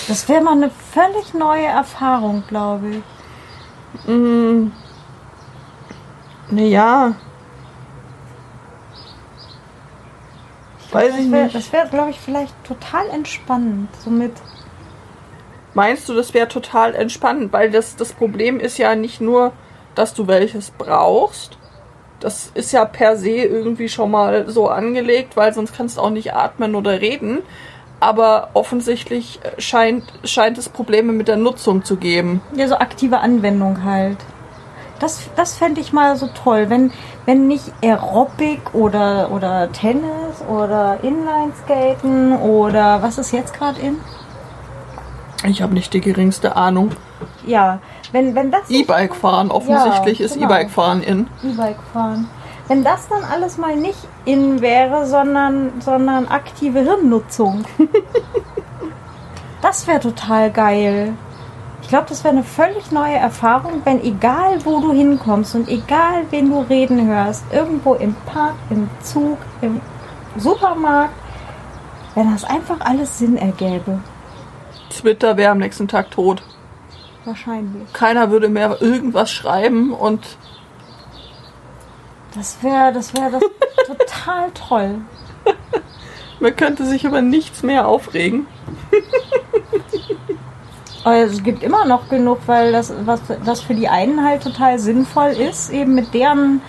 [0.09, 4.09] Das wäre mal eine völlig neue Erfahrung, glaube ich.
[4.09, 4.71] Mm.
[6.51, 7.15] Naja.
[10.93, 11.55] Weiß ich Das wäre, nicht.
[11.57, 13.89] das wär, glaube ich, vielleicht total entspannend.
[14.03, 14.33] So mit,
[15.77, 17.53] Meinst du, das wäre total entspannend?
[17.53, 19.53] Weil das, das Problem ist ja nicht nur,
[19.95, 21.59] dass du welches brauchst.
[22.19, 26.09] Das ist ja per se irgendwie schon mal so angelegt, weil sonst kannst du auch
[26.09, 27.43] nicht atmen oder reden.
[28.01, 32.43] aber offensichtlich scheint, scheint es Probleme mit der Nutzung zu geben.
[32.55, 34.19] Ja, so aktive Anwendung halt.
[34.99, 36.91] Das, das fände ich mal so toll, wenn,
[37.27, 43.99] wenn nicht Aerobic oder, oder Tennis oder Inlineskaten oder was ist jetzt gerade in?
[45.45, 46.93] Ich habe nicht die geringste Ahnung.
[47.47, 47.81] Ja,
[48.13, 48.71] wenn, wenn das.
[48.71, 50.47] E-Bike fahren, offensichtlich Ja, ist genau.
[50.47, 51.29] E-Bike fahren in.
[51.43, 52.29] E-Bike fahren.
[52.69, 57.65] Wenn das dann alles mal nicht in wäre, sondern, sondern aktive Hirnnutzung.
[59.63, 61.13] das wäre total geil.
[61.83, 66.25] Ich glaube, das wäre eine völlig neue Erfahrung, wenn egal wo du hinkommst und egal
[66.31, 69.81] wen du reden hörst, irgendwo im Park, im Zug, im
[70.37, 71.15] Supermarkt,
[72.17, 74.01] wenn das einfach alles Sinn ergäbe.
[75.01, 76.43] Twitter wäre am nächsten Tag tot.
[77.25, 77.93] Wahrscheinlich.
[77.93, 80.37] Keiner würde mehr irgendwas schreiben und
[82.35, 83.43] Das wäre das, wär das
[83.87, 84.99] total toll.
[86.41, 88.47] man könnte sich über nichts mehr aufregen.
[91.09, 95.29] Es gibt immer noch genug, weil das, was, was für die einen halt total sinnvoll
[95.29, 96.61] ist, eben mit deren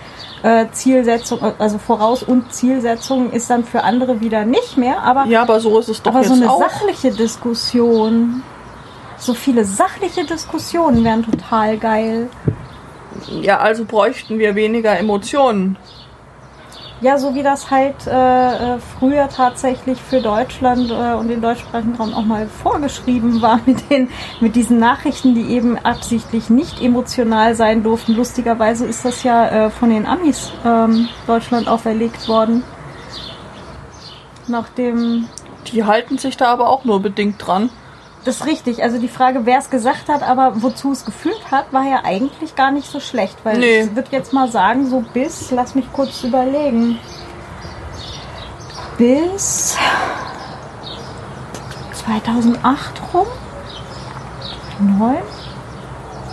[0.43, 5.01] äh, Zielsetzung, also Voraus- und Zielsetzung ist dann für andere wieder nicht mehr.
[5.03, 6.59] Aber, Ja, aber so ist es doch aber jetzt so eine auch.
[6.59, 8.43] sachliche Diskussion,
[9.17, 12.29] so viele sachliche Diskussionen wären total geil.
[13.41, 15.75] Ja, also bräuchten wir weniger Emotionen.
[16.99, 21.93] Ja, so wie das halt äh, äh, früher tatsächlich für Deutschland äh, und den deutschsprachigen
[21.93, 27.53] Raum auch mal vorgeschrieben war mit den mit diesen Nachrichten, die eben absichtlich nicht emotional
[27.53, 28.13] sein durften.
[28.13, 32.63] Lustigerweise ist das ja äh, von den Amis ähm, Deutschland auferlegt worden.
[34.47, 35.27] Nach dem
[35.71, 37.69] Die halten sich da aber auch nur bedingt dran.
[38.27, 38.83] Das ist richtig.
[38.83, 42.55] Also die Frage, wer es gesagt hat, aber wozu es geführt hat, war ja eigentlich
[42.55, 43.37] gar nicht so schlecht.
[43.43, 43.81] Weil Nee.
[43.83, 46.99] ich würde jetzt mal sagen, so bis, lass mich kurz überlegen,
[48.97, 49.77] bis
[51.93, 53.27] 2008 rum,
[54.79, 55.15] 9,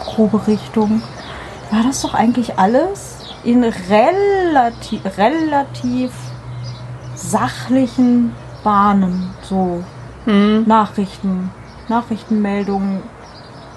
[0.05, 1.03] grobe Richtung,
[1.71, 6.13] war das doch eigentlich alles in relativ, relativ
[7.15, 9.83] sachlichen Bahnen, so
[10.25, 10.65] Hm.
[10.67, 11.51] Nachrichten,
[11.89, 13.03] Nachrichtenmeldungen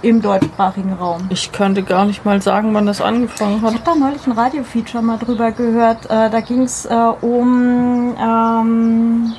[0.01, 1.25] im deutschsprachigen Raum.
[1.29, 3.73] Ich könnte gar nicht mal sagen, wann das angefangen Ich hat.
[3.73, 6.05] habe da neulich ein Radiofeature mal drüber gehört.
[6.05, 9.33] Äh, da ging es äh, um ähm,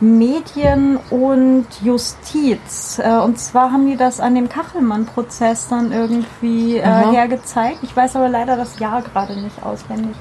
[0.00, 3.00] Medien und Justiz.
[3.02, 7.78] Äh, und zwar haben die das an dem Kachelmann-Prozess dann irgendwie äh, hergezeigt.
[7.82, 10.14] Ich weiß aber leider das Jahr gerade nicht auswendig.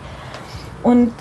[0.82, 1.12] Und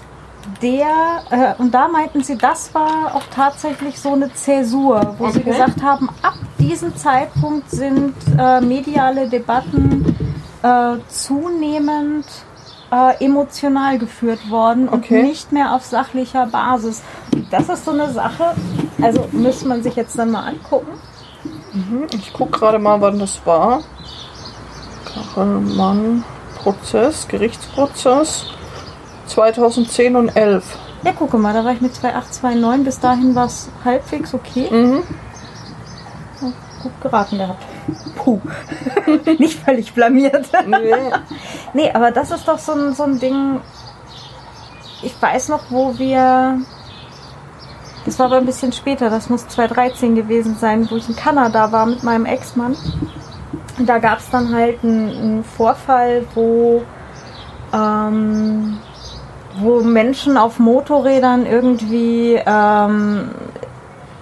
[0.62, 5.40] der, äh, und da meinten sie, das war auch tatsächlich so eine Zäsur, wo sie
[5.40, 5.50] Okay.
[5.50, 10.16] gesagt haben, ab diesem Zeitpunkt sind äh, mediale Debatten
[10.62, 12.26] äh, zunehmend
[12.90, 15.20] äh, emotional geführt worden Okay.
[15.20, 17.02] und nicht mehr auf sachlicher Basis.
[17.50, 18.54] Das ist so eine Sache,
[19.02, 20.92] also müsste man sich jetzt dann mal angucken.
[22.12, 23.80] Ich gucke gerade mal, wann das war.
[25.04, 28.46] Kachelmann-Prozess, Gerichtsprozess.
[29.27, 30.79] 2010 und 11.
[31.05, 34.69] Ja, gucke mal, da war ich mit 2829, bis dahin war es halbwegs okay.
[34.71, 35.03] Mhm.
[36.83, 37.65] Gut geraten gehabt.
[38.17, 38.41] Puh.
[39.39, 40.49] nicht völlig blamiert.
[40.67, 40.95] Nee.
[41.75, 43.61] Nee, aber das ist doch so ein, so ein Ding.
[45.03, 46.61] Ich weiß noch, wo wir.
[48.05, 51.73] Das war aber ein bisschen später, das muss 2013 gewesen sein, wo ich in Kanada
[51.73, 52.77] war mit meinem Ex-Mann.
[53.79, 56.83] Da gab es dann halt einen, einen Vorfall, wo,
[57.73, 58.79] ähm,
[59.59, 63.31] wo Menschen auf Motorrädern irgendwie, ähm,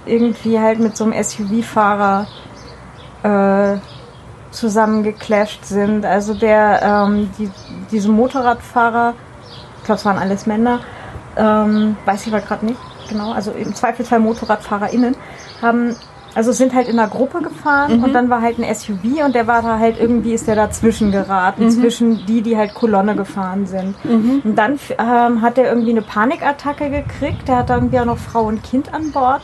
[0.07, 2.27] irgendwie halt mit so einem SUV-Fahrer
[3.23, 3.79] äh,
[4.51, 6.05] zusammengeclasht sind.
[6.05, 7.51] Also der, ähm, die,
[7.90, 9.14] diese Motorradfahrer,
[9.79, 10.81] ich glaube, es waren alles Männer,
[11.37, 15.16] ähm, weiß ich aber gerade nicht genau, also im Zweifelsfall MotorradfahrerInnen,
[15.61, 15.97] haben,
[16.35, 19.47] also sind halt in einer Gruppe gefahren und dann war halt ein SUV und der
[19.47, 23.95] war da halt irgendwie, ist der dazwischen geraten, zwischen die, die halt Kolonne gefahren sind.
[24.45, 28.18] Und dann ähm, hat er irgendwie eine Panikattacke gekriegt, der hat da irgendwie auch noch
[28.18, 29.42] Frau und Kind an Bord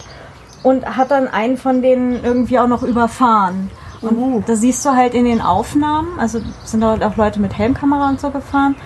[0.62, 3.70] und hat dann einen von denen irgendwie auch noch überfahren.
[4.00, 4.42] Und Uh.
[4.46, 8.20] da siehst du halt in den Aufnahmen, also sind halt auch Leute mit Helmkamera und
[8.20, 8.76] so gefahren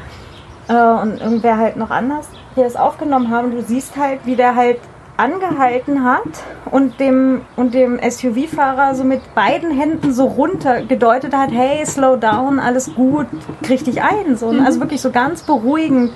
[0.68, 3.50] äh, und irgendwer halt noch anders, die das aufgenommen haben.
[3.50, 4.78] Du siehst halt, wie der halt
[5.16, 11.50] angehalten hat und dem und dem SUV-Fahrer so mit beiden Händen so runter gedeutet hat,
[11.52, 13.26] hey, slow down, alles gut,
[13.62, 14.36] krieg dich ein.
[14.36, 14.64] So, ne?
[14.64, 16.12] Also wirklich so ganz beruhigend,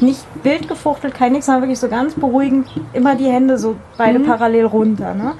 [0.00, 4.20] nicht wild gefuchtelt, kein nix, sondern wirklich so ganz beruhigend, immer die Hände so beide
[4.20, 5.14] parallel runter.
[5.14, 5.34] Ne?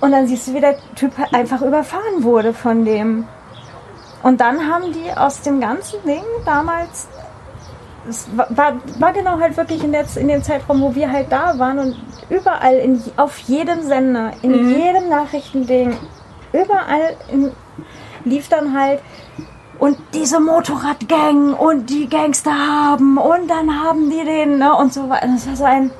[0.00, 3.26] Und dann siehst du, wie der Typ einfach überfahren wurde von dem.
[4.22, 7.08] Und dann haben die aus dem ganzen Ding damals
[8.08, 11.58] es war, war genau halt wirklich in, der, in dem Zeitraum, wo wir halt da
[11.58, 11.96] waren und
[12.28, 14.70] überall, in, auf jedem Sender, in mhm.
[14.70, 15.96] jedem Nachrichtending,
[16.52, 17.52] überall in,
[18.24, 19.00] lief dann halt
[19.78, 25.08] und diese Motorradgang und die Gangster haben und dann haben die den ne, und so
[25.08, 25.26] weiter.
[25.26, 25.90] Das war so ein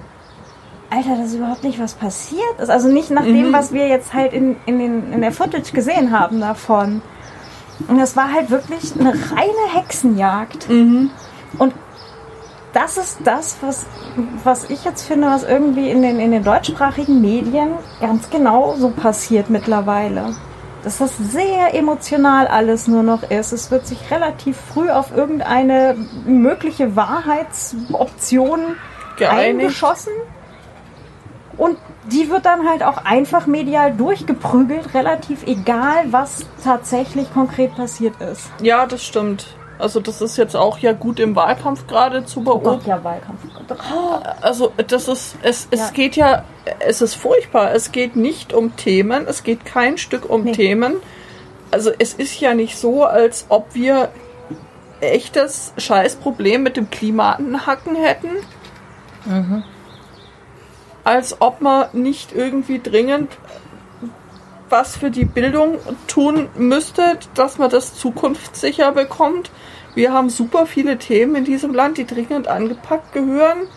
[0.90, 2.68] Alter, das ist überhaupt nicht was passiert ist.
[2.68, 3.52] Also nicht nach dem, mhm.
[3.52, 7.00] was wir jetzt halt in, in, den, in der Footage gesehen haben davon.
[7.88, 10.68] Und das war halt wirklich eine reine Hexenjagd.
[10.68, 11.10] Mhm.
[11.58, 11.72] Und
[12.72, 13.86] das ist das, was,
[14.44, 18.90] was ich jetzt finde, was irgendwie in den, in den deutschsprachigen Medien ganz genau so
[18.90, 20.34] passiert mittlerweile.
[20.84, 23.52] Dass das sehr emotional alles nur noch ist.
[23.52, 28.76] Es wird sich relativ früh auf irgendeine mögliche Wahrheitsoption
[29.16, 29.60] Geeinigt.
[29.60, 30.12] eingeschossen.
[31.58, 31.76] Und
[32.10, 38.50] die wird dann halt auch einfach medial durchgeprügelt, relativ egal, was tatsächlich konkret passiert ist.
[38.62, 39.54] Ja, das stimmt.
[39.80, 42.68] Also das ist jetzt auch ja gut im Wahlkampf gerade zu beobachten.
[42.68, 43.40] Oh Gott, ja, Wahlkampf.
[44.40, 45.90] Also das ist, es, es ja.
[45.90, 46.44] geht ja,
[46.80, 47.72] es ist furchtbar.
[47.72, 50.52] Es geht nicht um Themen, es geht kein Stück um nee.
[50.52, 50.96] Themen.
[51.70, 54.10] Also es ist ja nicht so, als ob wir
[55.00, 58.30] echtes Scheißproblem mit dem Klimatenhacken hätten.
[59.24, 59.62] Mhm.
[61.04, 63.30] Als ob man nicht irgendwie dringend
[64.70, 69.50] was für die Bildung tun müsste, dass man das zukunftssicher bekommt.
[69.94, 73.68] Wir haben super viele Themen in diesem Land, die dringend angepackt gehören.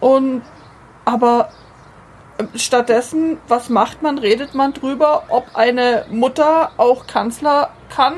[0.00, 0.42] Und
[1.04, 1.50] aber
[2.38, 4.18] äh, stattdessen, was macht man?
[4.18, 8.14] Redet man drüber, ob eine Mutter auch Kanzler kann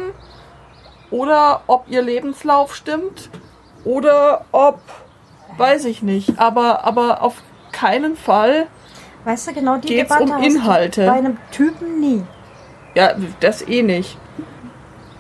[1.11, 3.31] oder ob ihr Lebenslauf stimmt
[3.85, 4.81] oder ob
[5.57, 7.43] weiß ich nicht, aber aber auf
[7.73, 8.67] keinen Fall
[9.29, 11.05] Weißt du, genau die Geht's Debatte um Inhalte.
[11.05, 12.25] bei einem Typen nie.
[12.95, 13.11] Ja,
[13.41, 14.17] das eh nicht.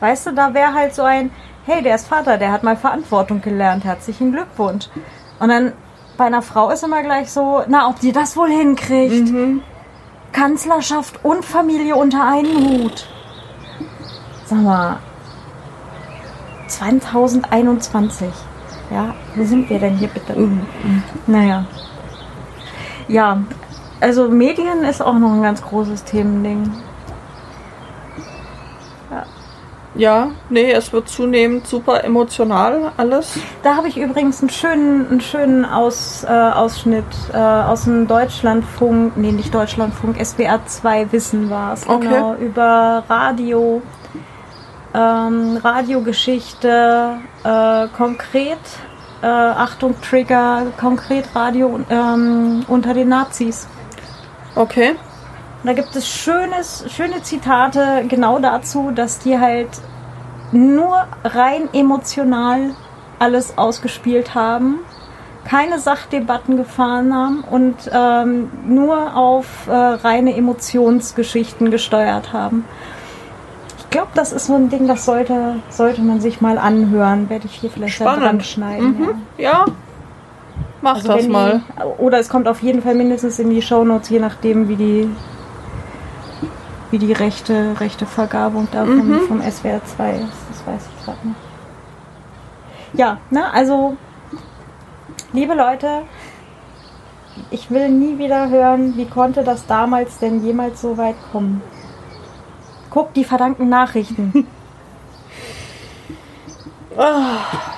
[0.00, 1.30] Weißt du, da wäre halt so ein,
[1.66, 4.86] hey, der ist Vater, der hat mal Verantwortung gelernt, herzlichen Glückwunsch.
[5.40, 5.74] Und dann
[6.16, 9.30] bei einer Frau ist immer gleich so, na, ob die das wohl hinkriegt.
[9.30, 9.62] Mhm.
[10.32, 13.06] Kanzlerschaft und Familie unter einen Hut.
[14.46, 15.00] Sag mal,
[16.68, 18.26] 2021.
[18.90, 20.32] Ja, wo sind wir denn hier bitte?
[20.34, 20.62] Mhm.
[21.26, 21.66] Naja.
[23.06, 23.42] Ja,
[24.00, 26.70] also Medien ist auch noch ein ganz großes Themending.
[29.10, 29.24] Ja.
[29.94, 33.38] Ja, nee, es wird zunehmend super emotional alles.
[33.62, 39.16] Da habe ich übrigens einen schönen, einen schönen Aus, äh, Ausschnitt äh, aus dem Deutschlandfunk,
[39.16, 42.06] nee, nicht Deutschlandfunk, SWR 2 Wissen war es, okay.
[42.06, 43.82] genau, über Radio,
[44.94, 48.58] ähm, Radiogeschichte, äh, konkret,
[49.22, 53.66] äh, Achtung, Trigger, konkret Radio ähm, unter den Nazis.
[54.54, 54.96] Okay.
[55.64, 59.68] da gibt es schönes, schöne Zitate genau dazu, dass die halt
[60.52, 62.70] nur rein emotional
[63.18, 64.80] alles ausgespielt haben,
[65.44, 72.64] keine Sachdebatten gefahren haben und ähm, nur auf äh, reine Emotionsgeschichten gesteuert haben.
[73.78, 77.30] Ich glaube, das ist so ein Ding, das sollte, sollte man sich mal anhören.
[77.30, 78.22] Werde ich hier vielleicht Spannend.
[78.22, 78.98] dran schneiden.
[78.98, 79.22] Mhm.
[79.38, 79.50] Ja.
[79.50, 79.64] ja.
[80.80, 81.62] Mach also das mal.
[81.76, 85.10] Die, oder es kommt auf jeden Fall mindestens in die Shownotes, je nachdem, wie die
[86.90, 89.20] wie die rechte, rechte Vergabung da vom, mhm.
[89.20, 90.32] vom SWR 2 ist.
[90.48, 91.40] Das weiß ich gerade nicht.
[92.94, 93.96] Ja, ne, also
[95.32, 96.02] liebe Leute,
[97.50, 101.62] ich will nie wieder hören, wie konnte das damals denn jemals so weit kommen.
[102.90, 104.46] Guck die verdammten Nachrichten.
[106.96, 107.77] ah.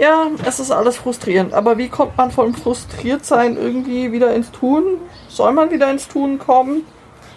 [0.00, 1.52] Ja, es ist alles frustrierend.
[1.52, 4.96] Aber wie kommt man vom Frustriertsein irgendwie wieder ins Tun?
[5.28, 6.86] Soll man wieder ins Tun kommen?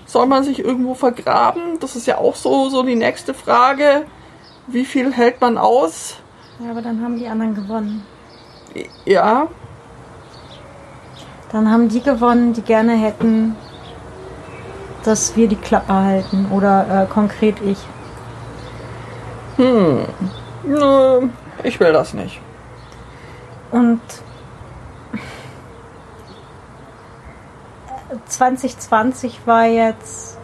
[0.05, 1.77] Soll man sich irgendwo vergraben?
[1.81, 4.05] Das ist ja auch so, so die nächste Frage.
[4.67, 6.15] Wie viel hält man aus?
[6.63, 8.05] Ja, aber dann haben die anderen gewonnen.
[9.03, 9.49] Ja.
[11.51, 13.57] Dann haben die gewonnen, die gerne hätten,
[15.03, 16.47] dass wir die Klappe halten.
[16.49, 17.79] Oder äh, konkret ich.
[19.57, 20.05] Hm.
[20.63, 21.27] Nö,
[21.61, 22.39] ich will das nicht.
[23.73, 24.01] Und
[28.27, 30.37] 2020 war jetzt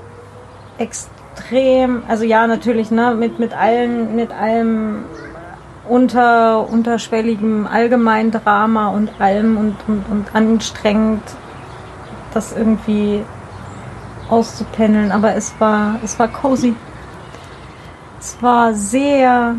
[0.80, 5.06] extrem, also ja, natürlich, ne, mit, mit allen, mit allem
[5.88, 11.22] unter, unterschwelligem Allgemeindrama und allem und, und, und anstrengend,
[12.34, 13.24] das irgendwie
[14.28, 16.74] auszupendeln, aber es war, es war cozy.
[18.20, 19.56] Es war sehr,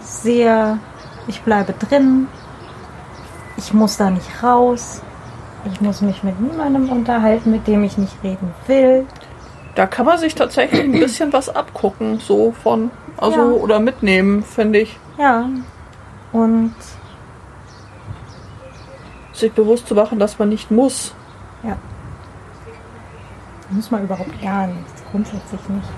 [0.00, 0.78] sehr
[1.28, 2.26] ich bleibe drin.
[3.56, 5.02] Ich muss da nicht raus.
[5.72, 9.06] Ich muss mich mit niemandem unterhalten, mit dem ich nicht reden will.
[9.74, 13.44] Da kann man sich tatsächlich ein bisschen was abgucken, so von, also, Ja.
[13.62, 14.98] oder mitnehmen, finde ich.
[15.18, 15.48] Ja.
[16.32, 16.74] Und
[19.32, 21.14] Sich bewusst zu machen, dass man nicht muss.
[23.70, 25.88] muss man überhaupt gar nichts, grundsätzlich nicht.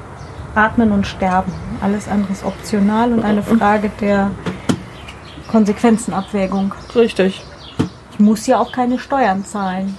[0.56, 1.52] Atmen und sterben.
[1.80, 4.32] Alles andere ist optional und eine Frage der
[5.50, 6.74] Konsequenzenabwägung.
[6.94, 7.42] Richtig.
[8.12, 9.96] Ich muss ja auch keine Steuern zahlen.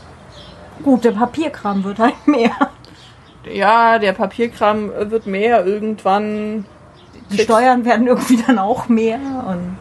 [0.84, 2.52] Gut, der Papierkram wird halt mehr.
[3.52, 6.66] Ja, der Papierkram wird mehr irgendwann.
[7.32, 9.20] Die Steuern werden irgendwie dann auch mehr.
[9.48, 9.78] Und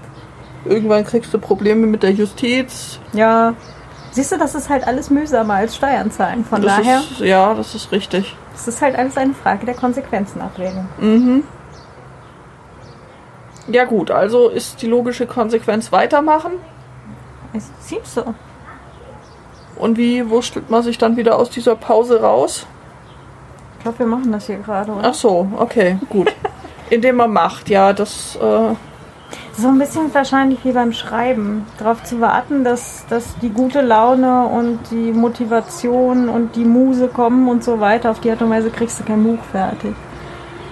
[0.64, 2.98] Irgendwann kriegst du Probleme mit der Justiz.
[3.12, 3.54] ja,
[4.10, 6.44] siehst du, das ist halt alles mühsamer als Steuern zahlen.
[6.44, 8.36] Von Das daher, Ist, ja, das ist richtig.
[8.54, 10.86] es ist halt alles eine Frage der Konsequenzenabwägung.
[10.98, 11.44] Mhm.
[13.70, 16.52] Ja gut, also ist die logische Konsequenz weitermachen.
[17.52, 18.34] Es seems so.
[19.76, 22.66] Und wie wurschtelt man sich dann wieder aus dieser Pause raus?
[23.78, 25.08] Ich glaube, wir machen das hier gerade, oder?
[25.08, 26.34] Ach so, okay, gut.
[26.90, 28.74] Indem man macht, ja, das, äh,
[29.56, 31.66] So ein bisschen wahrscheinlich wie beim Schreiben.
[31.78, 37.48] Darauf zu warten, dass, dass die gute Laune und die Motivation und die Muse kommen
[37.48, 38.10] und so weiter.
[38.10, 39.94] Auf die Art und Weise kriegst du kein Buch fertig.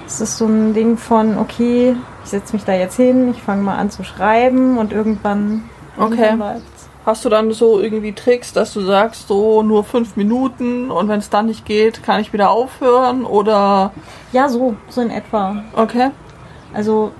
[0.08, 1.94] Es ist so ein Ding von, okay,
[2.24, 5.64] ich setze mich da jetzt hin, ich fange mal an zu schreiben und irgendwann
[5.98, 6.36] Okay.
[7.04, 11.18] hast du dann so irgendwie Tricks, dass du sagst, so nur fünf Minuten und wenn
[11.18, 13.92] es dann nicht geht, kann ich wieder aufhören oder,
[14.32, 15.62] Ja, so, so in etwa.
[15.76, 16.10] okay,
[16.72, 17.12] Also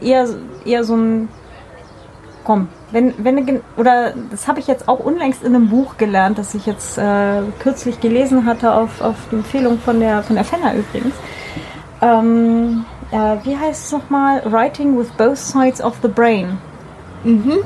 [0.00, 0.26] eher,
[0.64, 1.28] eher so ein
[2.44, 6.54] komm, wenn, wenn oder das habe ich jetzt auch unlängst in einem Buch gelernt, das
[6.54, 11.14] ich jetzt äh, kürzlich gelesen hatte auf, auf Empfehlung von der von der Fenner übrigens.
[12.02, 14.42] Ähm, äh, wie heißt es nochmal?
[14.50, 16.58] Writing with both sides of the brain.
[17.24, 17.58] mhm,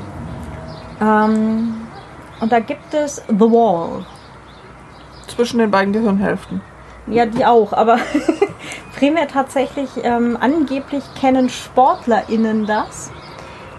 [1.01, 1.73] Ähm,
[2.39, 4.05] und da gibt es The Wall.
[5.27, 6.61] zwischen den beiden Gehirnhälften.
[7.07, 7.97] Ja, die auch, aber
[8.97, 13.11] primär tatsächlich, ähm, angeblich kennen SportlerInnen das.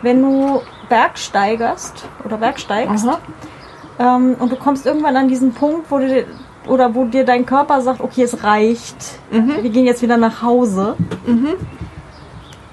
[0.02, 3.06] Wenn du bergsteigerst oder bergsteigst
[3.98, 6.24] ähm, und du kommst irgendwann an diesen Punkt, wo du
[6.68, 8.96] oder wo dir dein Körper sagt, okay, es reicht,
[9.62, 10.96] wir gehen jetzt wieder nach Hause.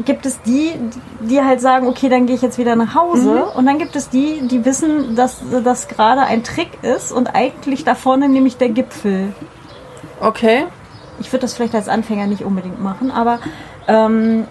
[0.06, 0.72] Gibt es die,
[1.20, 3.46] die halt sagen, okay, dann gehe ich jetzt wieder nach Hause.
[3.58, 7.84] Und dann gibt es die, die wissen, dass das gerade ein Trick ist und eigentlich
[7.84, 9.34] da vorne nämlich der Gipfel.
[10.22, 10.66] Okay,
[11.20, 13.40] Ich würde das vielleicht als Anfänger nicht unbedingt machen, aber
[13.88, 14.48] ähm,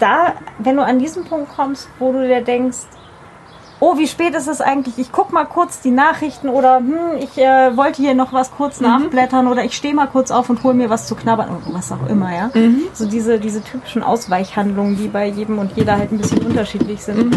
[0.00, 2.78] da, wenn du an diesen Punkt kommst, wo du dir denkst,
[3.80, 4.98] oh, wie spät ist es eigentlich?
[4.98, 8.80] Ich guck mal kurz die Nachrichten oder hm, ich äh, wollte hier noch was kurz
[8.80, 11.92] nachblättern oder ich stehe mal kurz auf und hole mir was zu knabbern oder was
[11.92, 12.50] auch immer, ja.
[12.92, 17.36] So diese, diese typischen Ausweichhandlungen, die bei jedem und jeder halt ein bisschen unterschiedlich sind.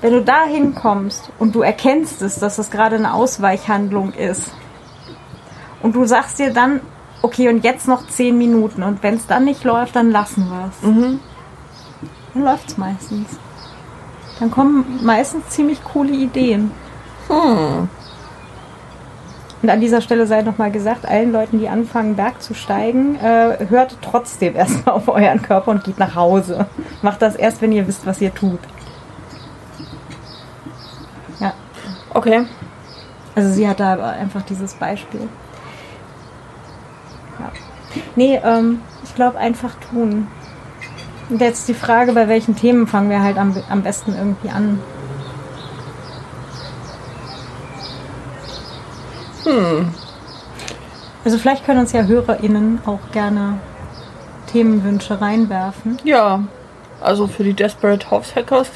[0.00, 4.52] Wenn du da hinkommst und du erkennst es, dass es gerade eine Ausweichhandlung ist,
[5.82, 6.80] und du sagst dir dann,
[7.22, 8.82] okay, und jetzt noch zehn Minuten.
[8.82, 10.80] Und wenn es dann nicht läuft, dann lassen wir es.
[12.34, 13.38] Dann läuft es meistens.
[14.40, 16.70] Dann kommen meistens ziemlich coole Ideen.
[19.60, 23.66] Und an dieser Stelle sei nochmal gesagt, allen Leuten, die anfangen, Berg zu steigen, äh,
[23.68, 26.66] hört trotzdem erstmal auf euren Körper und geht nach Hause.
[27.02, 28.60] Macht das erst, wenn ihr wisst, was ihr tut.
[31.40, 31.52] Ja.
[32.14, 32.46] okay.
[33.34, 35.28] Also sie hat da einfach dieses Beispiel.
[37.38, 37.50] Ja.
[38.16, 40.28] Nee, ähm, ich glaube einfach tun.
[41.28, 44.80] Und jetzt die Frage, bei welchen Themen fangen wir halt am, am besten irgendwie an?
[49.44, 49.94] Hm.
[51.24, 53.58] Also vielleicht können uns ja HörerInnen auch gerne
[54.50, 55.98] Themenwünsche reinwerfen.
[56.04, 56.44] Ja,
[57.00, 58.70] also für die Desperate House Hackers,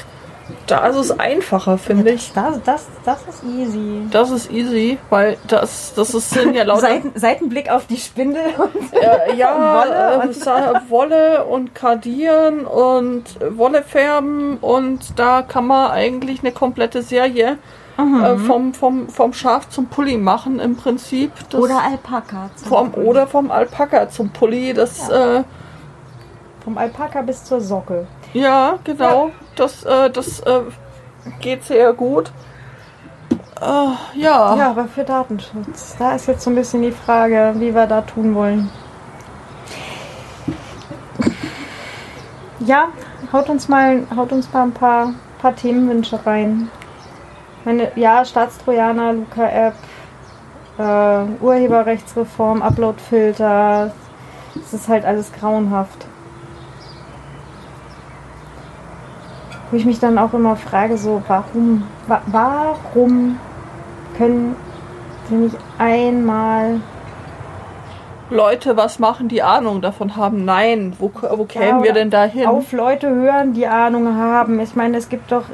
[0.67, 2.31] da ist es einfacher, finde ich.
[2.33, 4.07] Das, das, das ist easy.
[4.11, 8.41] Das ist easy, weil das, das ist, sind ja lauter Seiten, Seitenblick auf die Spindel
[8.57, 13.23] und äh, ja, Wolle Wolle, und- und äh, Wolle und Kardieren und
[13.57, 17.57] Wolle färben und da kann man eigentlich eine komplette Serie
[17.95, 18.23] Mhm.
[18.23, 21.31] äh, vom, vom, vom Schaf zum Pulli machen im Prinzip.
[21.51, 22.49] Das oder Alpaka.
[22.55, 23.03] zum vom, Beispiel.
[23.07, 24.73] oder vom Alpaka zum Pulli.
[24.73, 25.43] Das ja, äh,
[26.63, 28.07] Vom Alpaka bis zur Socke.
[28.33, 29.29] ja genau.
[29.55, 30.61] Das, äh, das äh,
[31.39, 32.31] geht sehr gut.
[33.61, 34.55] Äh, ja.
[34.55, 35.95] Ja, aber für Datenschutz.
[35.97, 38.69] Da ist jetzt so ein bisschen die Frage, wie wir da tun wollen.
[42.59, 42.87] Ja,
[43.31, 46.69] haut uns mal, haut uns mal ein paar, paar Themenwünsche rein.
[47.65, 49.75] Meine, ja, Staatstrojaner, Luca-App,
[50.77, 53.91] äh, Urheberrechtsreform, Uploadfilter.
[54.55, 56.05] Es ist halt alles grauenhaft.
[59.73, 63.39] Wo ich mich dann auch immer frage, so, warum, wa warum
[64.15, 64.55] können
[65.29, 66.79] wir nicht einmal
[68.29, 70.45] Leute was machen, die Ahnung davon haben.
[70.45, 72.45] Nein, wo, wo kämen Ja, wir denn da hin?
[72.45, 74.59] Auf Leute hören, die Ahnung haben.
[74.59, 75.45] Ich meine, es gibt doch,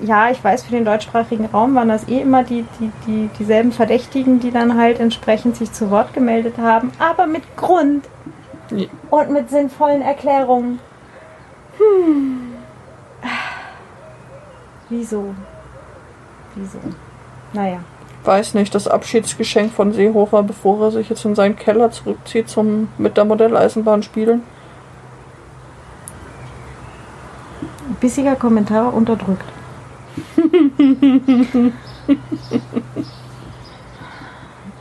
[0.00, 3.72] ja, ich weiß, für den deutschsprachigen Raum waren das eh immer die, die, die, dieselben
[3.72, 8.06] Verdächtigen, die dann halt entsprechend sich zu Wort gemeldet haben, aber mit Grund
[8.70, 8.86] Ja.
[9.10, 10.78] und mit sinnvollen Erklärungen.
[11.76, 12.51] Hm.
[14.92, 15.34] Wieso?
[16.54, 16.78] Wieso?
[17.54, 17.80] Naja.
[18.24, 22.88] Weiß nicht, das Abschiedsgeschenk von Seehofer, bevor er sich jetzt in seinen Keller zurückzieht zum
[22.98, 24.42] mit der Modelleisenbahn spielen.
[28.00, 29.46] Bissiger Kommentar unterdrückt.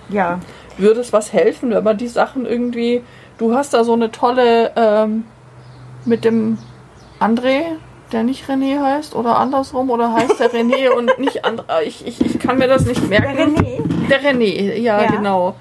[0.10, 0.40] ja,
[0.78, 3.02] Würde es was helfen, wenn man die Sachen irgendwie.
[3.38, 5.24] Du hast da so eine tolle ähm,
[6.04, 6.58] mit dem
[7.22, 7.62] André,
[8.14, 11.82] der nicht René heißt, oder andersrum, oder heißt der René und nicht André.
[11.86, 13.36] Ich, ich, ich kann mir das nicht merken.
[13.36, 13.82] der René.
[14.10, 15.08] Der René, ja, Ja.
[15.12, 15.56] genau.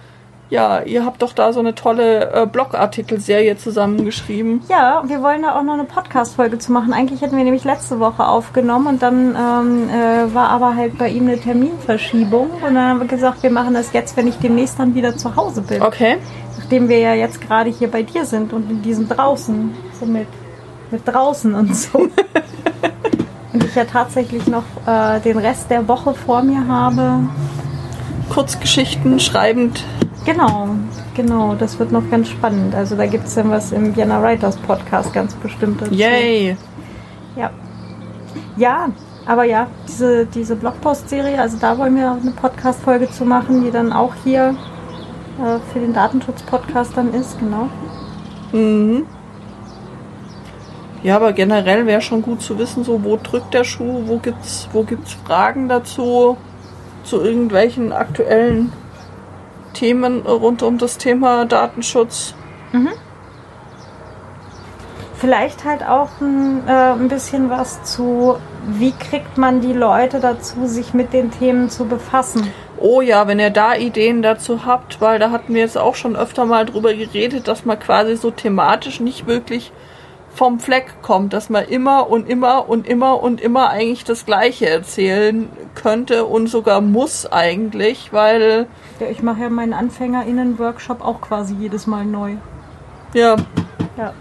[0.50, 4.62] Ja, ihr habt doch da so eine tolle äh, Blogartikelserie zusammengeschrieben.
[4.68, 6.92] Ja, wir wollen da auch noch eine Podcast-Folge zu machen.
[6.92, 11.08] Eigentlich hätten wir nämlich letzte Woche aufgenommen und dann ähm, äh, war aber halt bei
[11.08, 12.50] ihm eine Terminverschiebung.
[12.50, 15.36] Und dann haben wir gesagt, wir machen das jetzt, wenn ich demnächst dann wieder zu
[15.36, 15.82] Hause bin.
[15.82, 16.16] Okay.
[16.58, 20.04] Nachdem wir ja jetzt gerade hier bei dir sind und in diesem draußen, so
[20.90, 21.98] mit, draußen und so.
[23.52, 27.28] und ich ja tatsächlich noch äh, den Rest der Woche vor mir habe.
[28.30, 29.84] Kurzgeschichten schreibend.
[30.24, 30.68] Genau,
[31.14, 32.74] genau, das wird noch ganz spannend.
[32.74, 35.94] Also da gibt es dann was im Vienna Writers Podcast ganz bestimmt dazu.
[35.94, 36.56] Yay.
[37.36, 37.50] Ja.
[38.56, 38.88] Ja,
[39.26, 43.92] aber ja, diese, diese Blogpost-Serie, also da wollen wir eine Podcast-Folge zu machen, die dann
[43.92, 44.56] auch hier
[45.38, 47.68] äh, für den Datenschutz-Podcast dann ist, genau.
[48.52, 49.06] Mhm.
[51.02, 54.68] Ja, aber generell wäre schon gut zu wissen, so wo drückt der Schuh, wo gibt's,
[54.72, 56.36] wo gibt's Fragen dazu,
[57.04, 58.72] zu irgendwelchen aktuellen
[59.72, 62.34] Themen rund um das Thema Datenschutz.
[65.16, 68.36] Vielleicht halt auch ein, äh, ein bisschen was zu,
[68.66, 72.50] wie kriegt man die Leute dazu, sich mit den Themen zu befassen.
[72.78, 76.16] Oh ja, wenn ihr da Ideen dazu habt, weil da hatten wir jetzt auch schon
[76.16, 79.72] öfter mal drüber geredet, dass man quasi so thematisch nicht wirklich
[80.32, 84.68] vom Fleck kommt, dass man immer und immer und immer und immer eigentlich das Gleiche
[84.68, 88.66] erzählen könnte und sogar muss eigentlich, weil
[89.00, 92.34] Ja, ich mache ja meinen AnfängerInnen-Workshop auch quasi jedes Mal neu.
[93.12, 93.36] ja,
[93.96, 94.12] Ja.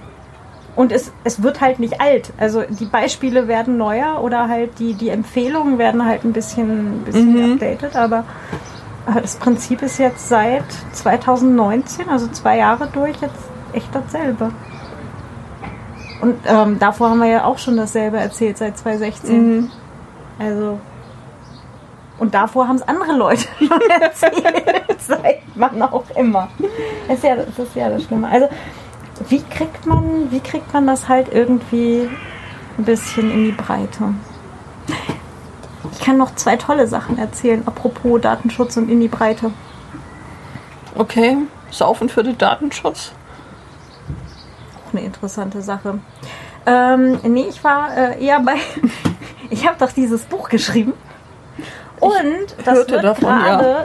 [0.76, 2.32] Und es, es wird halt nicht alt.
[2.38, 7.04] Also die Beispiele werden neuer oder halt die, die Empfehlungen werden halt ein bisschen, ein
[7.04, 7.52] bisschen Mhm.
[7.54, 8.24] updated, aber
[9.14, 13.36] äh, das Prinzip ist jetzt seit 2019, also zwei Jahre durch, jetzt
[13.74, 14.52] echt dasselbe.
[16.22, 19.38] Und ähm, davor haben wir ja auch schon dasselbe erzählt seit 2016.
[19.38, 19.72] mhm.
[20.38, 20.80] Also.
[22.18, 24.66] Und davor haben es andere Leute schon erzählt,
[25.00, 26.50] seit wann auch immer.
[27.08, 28.30] Das ist ja das, ist ja das Schlimme.
[28.30, 28.50] Also,
[29.30, 32.10] wie kriegt man, wie kriegt man das halt irgendwie
[32.78, 34.14] ein bisschen in die Breite?
[35.94, 39.52] Ich kann noch zwei tolle Sachen erzählen, apropos Datenschutz und in die Breite.
[40.96, 41.38] okay,
[41.72, 43.14] saufen für den Datenschutz.
[44.90, 46.00] Auch eine interessante Sache.
[46.66, 48.56] Ähm, nee, ich war äh, eher bei.
[49.50, 50.94] ich habe doch dieses Buch geschrieben.
[52.00, 53.04] Und das wird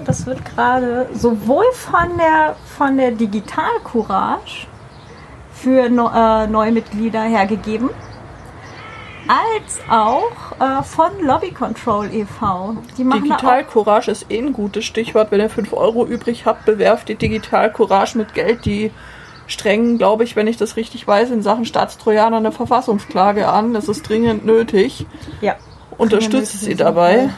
[0.04, 4.68] das wird gerade sowohl von der von der Digital Courage
[5.52, 7.90] für no, äh, Neumitglieder hergegeben,
[9.26, 12.76] als auch äh, von Lobby Control e.V.
[12.96, 15.32] Digital Courage ist eh ein gutes Stichwort.
[15.32, 18.92] Wenn ihr 5 Euro übrig habt, bewerft die Digital Courage mit Geld, die
[19.46, 23.74] strengen, glaube ich, wenn ich das richtig weiß, in Sachen Staatstrojaner eine Verfassungsklage an.
[23.74, 25.06] Das ist dringend nötig.
[25.40, 25.56] ja,
[25.96, 27.30] Unterstützt sie dabei.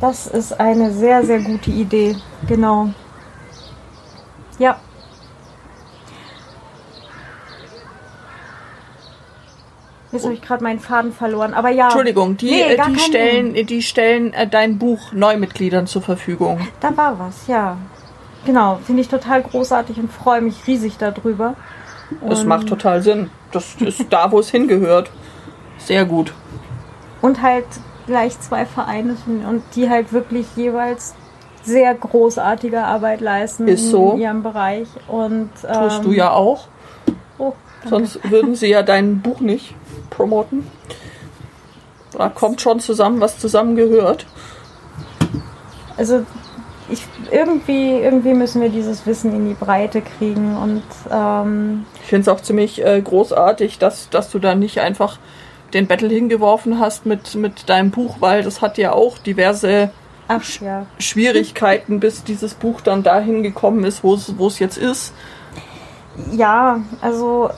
[0.00, 2.16] Das ist eine sehr, sehr gute Idee.
[2.46, 2.90] Genau.
[4.58, 4.78] Ja.
[10.10, 11.52] Jetzt habe ich gerade meinen Faden verloren.
[11.52, 11.86] Aber ja.
[11.86, 16.66] Entschuldigung, die, Nee, äh, gar die stellen, die stellen äh, dein Buch Neumitgliedern zur Verfügung.
[16.80, 17.76] Da war was, ja.
[18.44, 18.78] Genau.
[18.84, 21.54] Finde ich total großartig und freue mich riesig darüber.
[22.26, 23.30] Das Und- macht total Sinn.
[23.52, 25.10] Das ist da, wo es hingehört.
[25.78, 26.32] Sehr gut.
[27.22, 27.64] Und halt
[28.06, 31.14] gleich zwei Vereine und die halt wirklich jeweils
[31.62, 34.12] sehr großartige Arbeit leisten Ist so.
[34.12, 34.88] in ihrem Bereich.
[35.08, 36.68] Und, Tust ähm, du ja auch.
[37.38, 37.52] Oh.
[37.88, 39.74] Sonst würden sie ja dein Buch nicht
[40.10, 40.66] promoten.
[42.16, 44.26] Da kommt schon zusammen, was zusammengehört.
[45.96, 46.24] Also
[46.90, 52.22] ich, irgendwie, irgendwie müssen wir dieses Wissen in die Breite kriegen und ähm, Ich finde
[52.22, 55.18] es auch ziemlich äh, großartig, dass, dass du da nicht einfach
[55.74, 59.90] den Battle hingeworfen hast mit, mit deinem Buch, weil das hat ja auch diverse
[60.28, 60.86] Ach ja.
[60.98, 65.14] Schwierigkeiten, bis dieses Buch dann dahin gekommen ist, wo es wo es jetzt ist.
[66.32, 67.50] Ja, also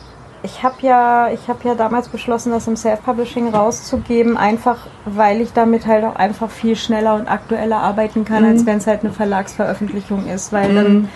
[0.43, 5.53] ich habe ja, ich habe ja damals beschlossen, das im Self-Publishing rauszugeben, einfach weil ich
[5.53, 8.51] damit halt auch einfach viel schneller und aktueller arbeiten kann, Mhm.
[8.51, 11.09] als wenn es halt eine Verlagsveröffentlichung ist, weil dann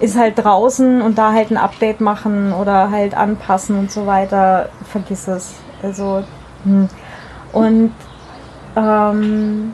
[0.00, 4.68] ist halt draußen und da halt ein Update machen oder halt anpassen und so weiter,
[4.84, 5.54] vergiss es.
[5.82, 6.22] Also
[6.64, 6.88] hm.
[7.52, 7.92] und
[8.76, 9.72] ähm,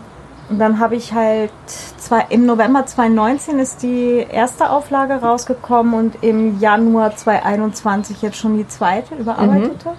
[0.49, 6.22] und dann habe ich halt zwei, im November 2019 ist die erste Auflage rausgekommen und
[6.22, 9.95] im Januar 2021 jetzt schon die zweite überarbeitete.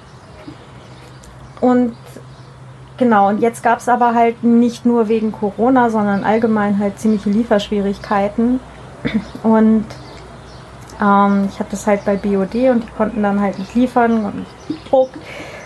[1.62, 1.96] Und
[2.98, 7.32] genau, und jetzt gab es aber halt nicht nur wegen Corona, sondern allgemein halt ziemliche
[7.32, 8.60] Lieferschwierigkeiten.
[9.42, 9.86] Und
[11.02, 14.36] ähm, ich hatte das halt bei BOD und die konnten dann halt nicht liefern und
[14.70, 15.10] nicht Druck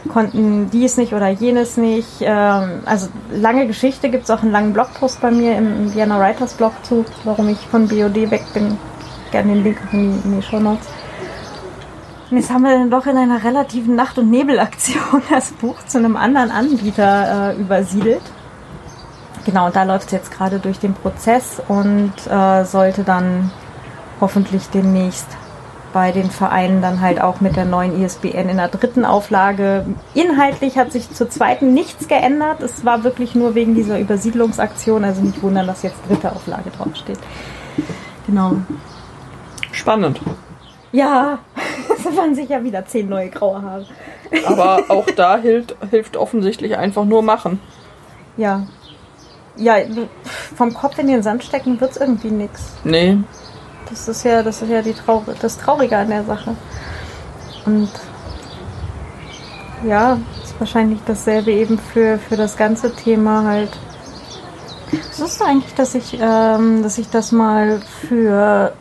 [0.07, 2.21] konnten dies nicht oder jenes nicht.
[2.21, 6.53] Ähm, also lange Geschichte gibt es auch einen langen Blogpost bei mir im, Vienna Writers
[6.53, 8.77] Blog zu, warum ich von BOD weg bin.
[9.31, 10.87] Gerne den Link in die, in die Show Notes.
[12.31, 15.97] Und jetzt haben wir dann doch in einer relativen Nacht- und Nebelaktion das Buch zu
[15.97, 18.21] einem anderen Anbieter äh, übersiedelt.
[19.45, 23.51] Genau, und da läuft es jetzt gerade durch den Prozess und äh, sollte dann
[24.21, 25.27] hoffentlich demnächst
[25.93, 29.85] bei den Vereinen dann halt auch mit der neuen ISBN in der dritten Auflage.
[30.13, 32.61] Inhaltlich hat sich zur zweiten nichts geändert.
[32.61, 35.03] Es war wirklich nur wegen dieser Übersiedlungsaktion.
[35.03, 37.19] Also nicht wundern, dass jetzt dritte Auflage draufsteht.
[38.27, 38.57] Genau.
[39.71, 40.21] Spannend.
[40.91, 41.39] Ja,
[41.97, 43.85] es waren sicher wieder zehn neue graue Haare.
[44.45, 47.59] Aber auch da hilft, hilft offensichtlich einfach nur machen.
[48.37, 48.67] Ja.
[49.55, 49.75] Ja,
[50.55, 52.77] vom Kopf in den Sand stecken wird's irgendwie nix.
[52.83, 53.17] Nee.
[53.89, 56.55] Das ist ja, das ist ja die Trau das Traurige an der Sache.
[57.65, 57.89] Und
[59.85, 63.71] ja, ist wahrscheinlich dasselbe eben für, für das ganze Thema halt.
[64.91, 68.73] Wusstest du eigentlich, dass ich, ähm, dass ich das mal für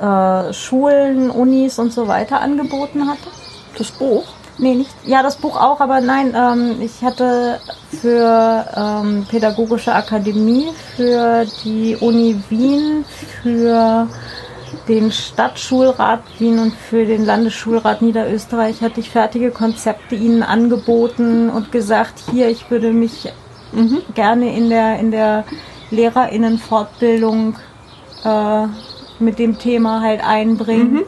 [0.00, 3.28] äh, Schulen, Unis und so weiter angeboten hatte?
[3.76, 4.24] Das Buch?
[4.58, 4.90] Nee, nicht.
[5.06, 7.58] Ja, das Buch auch, aber nein, ähm, ich hatte
[8.00, 13.04] für ähm, Pädagogische Akademie, für die Uni Wien,
[13.42, 14.06] für
[14.88, 21.72] den Stadtschulrat Wien und für den Landesschulrat Niederösterreich hatte ich fertige Konzepte ihnen angeboten und
[21.72, 23.32] gesagt, hier, ich würde mich
[24.14, 25.44] gerne in der, in der
[25.90, 27.56] Lehrerinnenfortbildung
[28.24, 28.66] äh,
[29.18, 31.02] mit dem Thema halt einbringen.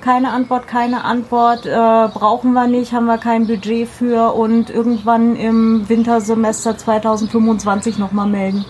[0.00, 5.36] Keine Antwort, keine Antwort, äh, brauchen wir nicht, haben wir kein Budget für und irgendwann
[5.36, 8.64] im Wintersemester 2025 nochmal melden.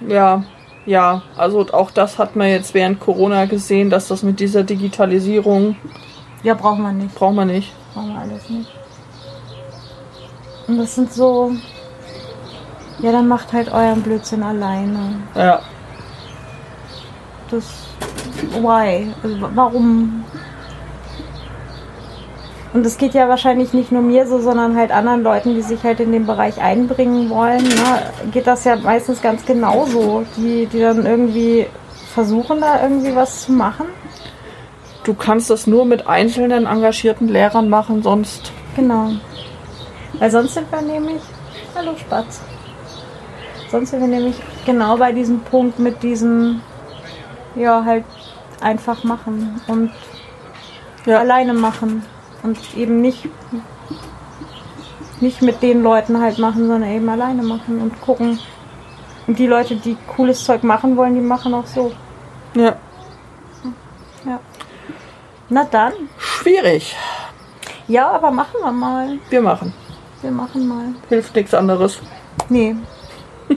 [0.00, 0.44] Ja,
[0.84, 1.22] ja.
[1.36, 5.76] Also auch das hat man jetzt während Corona gesehen, dass das mit dieser Digitalisierung
[6.42, 7.14] Ja, brauchen wir nicht.
[7.14, 7.72] braucht man nicht.
[7.94, 8.70] Brauchen wir alles nicht.
[10.68, 11.52] Und das sind so.
[13.00, 15.16] Ja, dann macht halt euren Blödsinn alleine.
[15.34, 15.60] Ja.
[17.50, 17.64] Das.
[18.60, 19.12] Why?
[19.22, 20.24] Also, wa- warum?
[22.76, 25.82] Und es geht ja wahrscheinlich nicht nur mir so, sondern halt anderen Leuten, die sich
[25.82, 27.64] halt in den Bereich einbringen wollen.
[27.64, 28.30] Ne?
[28.32, 30.26] Geht das ja meistens ganz genauso.
[30.36, 31.68] Die, die dann irgendwie
[32.12, 33.86] versuchen, da irgendwie was zu machen.
[35.04, 38.52] Du kannst das nur mit einzelnen engagierten Lehrern machen, sonst.
[38.76, 39.12] Genau.
[40.18, 41.22] Weil sonst sind wir nämlich.
[41.74, 42.42] Hallo Spatz.
[43.70, 46.60] Sonst sind wir nämlich genau bei diesem Punkt mit diesem.
[47.54, 48.04] Ja, halt
[48.60, 49.92] einfach machen und
[51.06, 51.20] Ja.
[51.20, 52.04] alleine machen.
[52.42, 53.28] Und eben nicht.
[55.20, 58.38] Nicht mit den Leuten halt machen, sondern eben alleine machen und gucken.
[59.26, 61.92] Und die Leute, die cooles Zeug machen wollen, die machen auch so.
[62.54, 62.76] Ja.
[64.26, 64.38] Ja.
[65.48, 65.92] Na dann.
[66.18, 66.94] Schwierig.
[67.88, 69.18] Ja, aber machen wir mal.
[69.30, 69.72] Wir machen.
[70.20, 70.86] Wir machen mal.
[71.08, 72.00] Hilft nichts anderes.
[72.48, 72.76] Nee,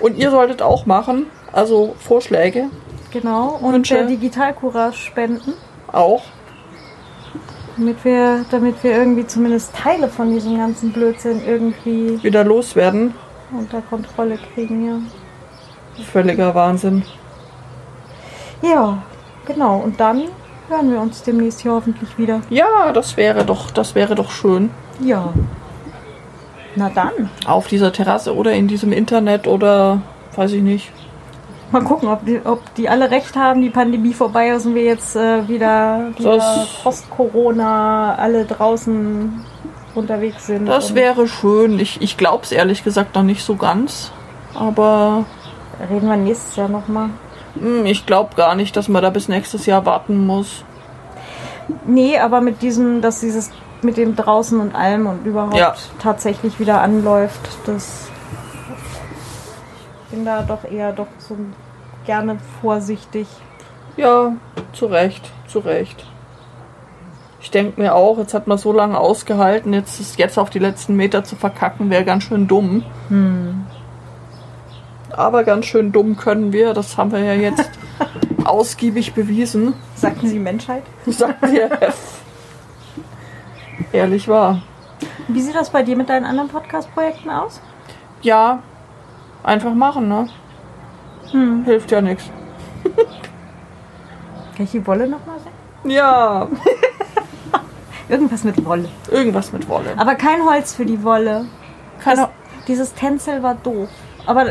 [0.00, 1.26] Und ihr solltet auch machen.
[1.52, 2.70] Also Vorschläge
[3.12, 4.06] Genau, und Wünsche.
[4.06, 5.52] Digitalcourage spenden,
[5.92, 6.22] auch.
[7.76, 13.14] Damit wir, damit wir irgendwie zumindest Teile von diesem ganzen Blödsinn irgendwie Wieder loswerden.
[13.50, 16.04] unter Kontrolle kriegen, ja.
[16.04, 17.02] Völliger Wahnsinn.
[18.62, 19.02] Ja,
[19.46, 19.78] genau.
[19.78, 20.22] Und dann
[20.68, 22.40] hören wir uns demnächst hier hoffentlich wieder.
[22.48, 24.70] Ja, das wäre doch, das wäre doch schön.
[25.00, 25.32] Ja.
[26.76, 27.28] Na dann.
[27.46, 30.00] Auf dieser Terrasse oder in diesem Internet oder
[30.36, 30.90] weiß ich nicht.
[31.72, 34.84] Mal gucken, ob die, ob die alle recht haben, die Pandemie vorbei ist und wir
[34.84, 39.42] jetzt äh, wieder, wieder Post-Corona alle draußen
[39.94, 40.66] unterwegs sind.
[40.66, 41.78] Das wäre schön.
[41.78, 44.12] Ich, ich glaube es ehrlich gesagt noch nicht so ganz.
[44.54, 45.24] Aber
[45.90, 47.08] Reden wir nächstes Jahr nochmal.
[47.58, 50.64] hm, ich glaube gar nicht, dass man da bis nächstes Jahr warten muss.
[51.86, 53.50] Nee, aber mit diesem, dass dieses
[53.80, 55.74] mit dem draußen und allem und überhaupt Ja.
[56.00, 57.40] tatsächlich wieder anläuft.
[57.66, 58.08] Das
[60.04, 61.34] ich bin da doch eher doch so
[62.04, 63.28] gerne vorsichtig.
[63.96, 64.32] Ja,
[64.72, 66.06] zu Recht, zu Recht.
[67.40, 70.60] Ich denke mir auch, jetzt hat man so lange ausgehalten, jetzt ist jetzt auf die
[70.60, 72.84] letzten Meter zu verkacken, wäre ganz schön dumm.
[75.10, 77.68] Aber ganz schön dumm können wir, das haben wir ja jetzt
[78.44, 79.74] ausgiebig bewiesen.
[79.96, 80.84] Sagten Sie Menschheit?
[81.06, 81.68] Sagt dir
[83.92, 84.62] ehrlich wahr.
[85.28, 87.60] Wie sieht das bei dir mit deinen anderen Podcast-Projekten aus?
[88.22, 88.60] Ja,
[89.42, 90.28] einfach machen, ne?
[91.64, 92.24] Hilft ja nichts.
[94.56, 95.90] Kann ich die Wolle nochmal sehen?
[95.90, 96.46] Ja,
[98.08, 98.88] Irgendwas mit Wolle.
[99.10, 99.94] irgendwas mit Wolle.
[99.96, 101.46] Aber kein Holz für die Wolle.
[102.02, 102.28] Keine,
[102.68, 103.88] Dieses Tänzel war doof.
[104.26, 104.44] Aber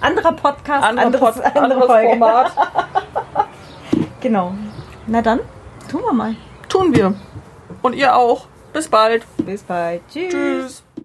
[0.00, 2.08] anderer Podcast, anderer anderes, Pod, andere anderes.
[2.08, 2.52] Format.
[4.20, 4.52] Genau.
[5.06, 5.38] Na dann,
[5.88, 6.34] tun wir mal.
[6.68, 7.14] Tun wir.
[7.82, 8.46] Und ihr auch.
[8.72, 9.24] Bis bald.
[9.46, 10.00] Bis bald.
[10.12, 10.32] Tschüss.
[10.32, 10.82] Tschüss.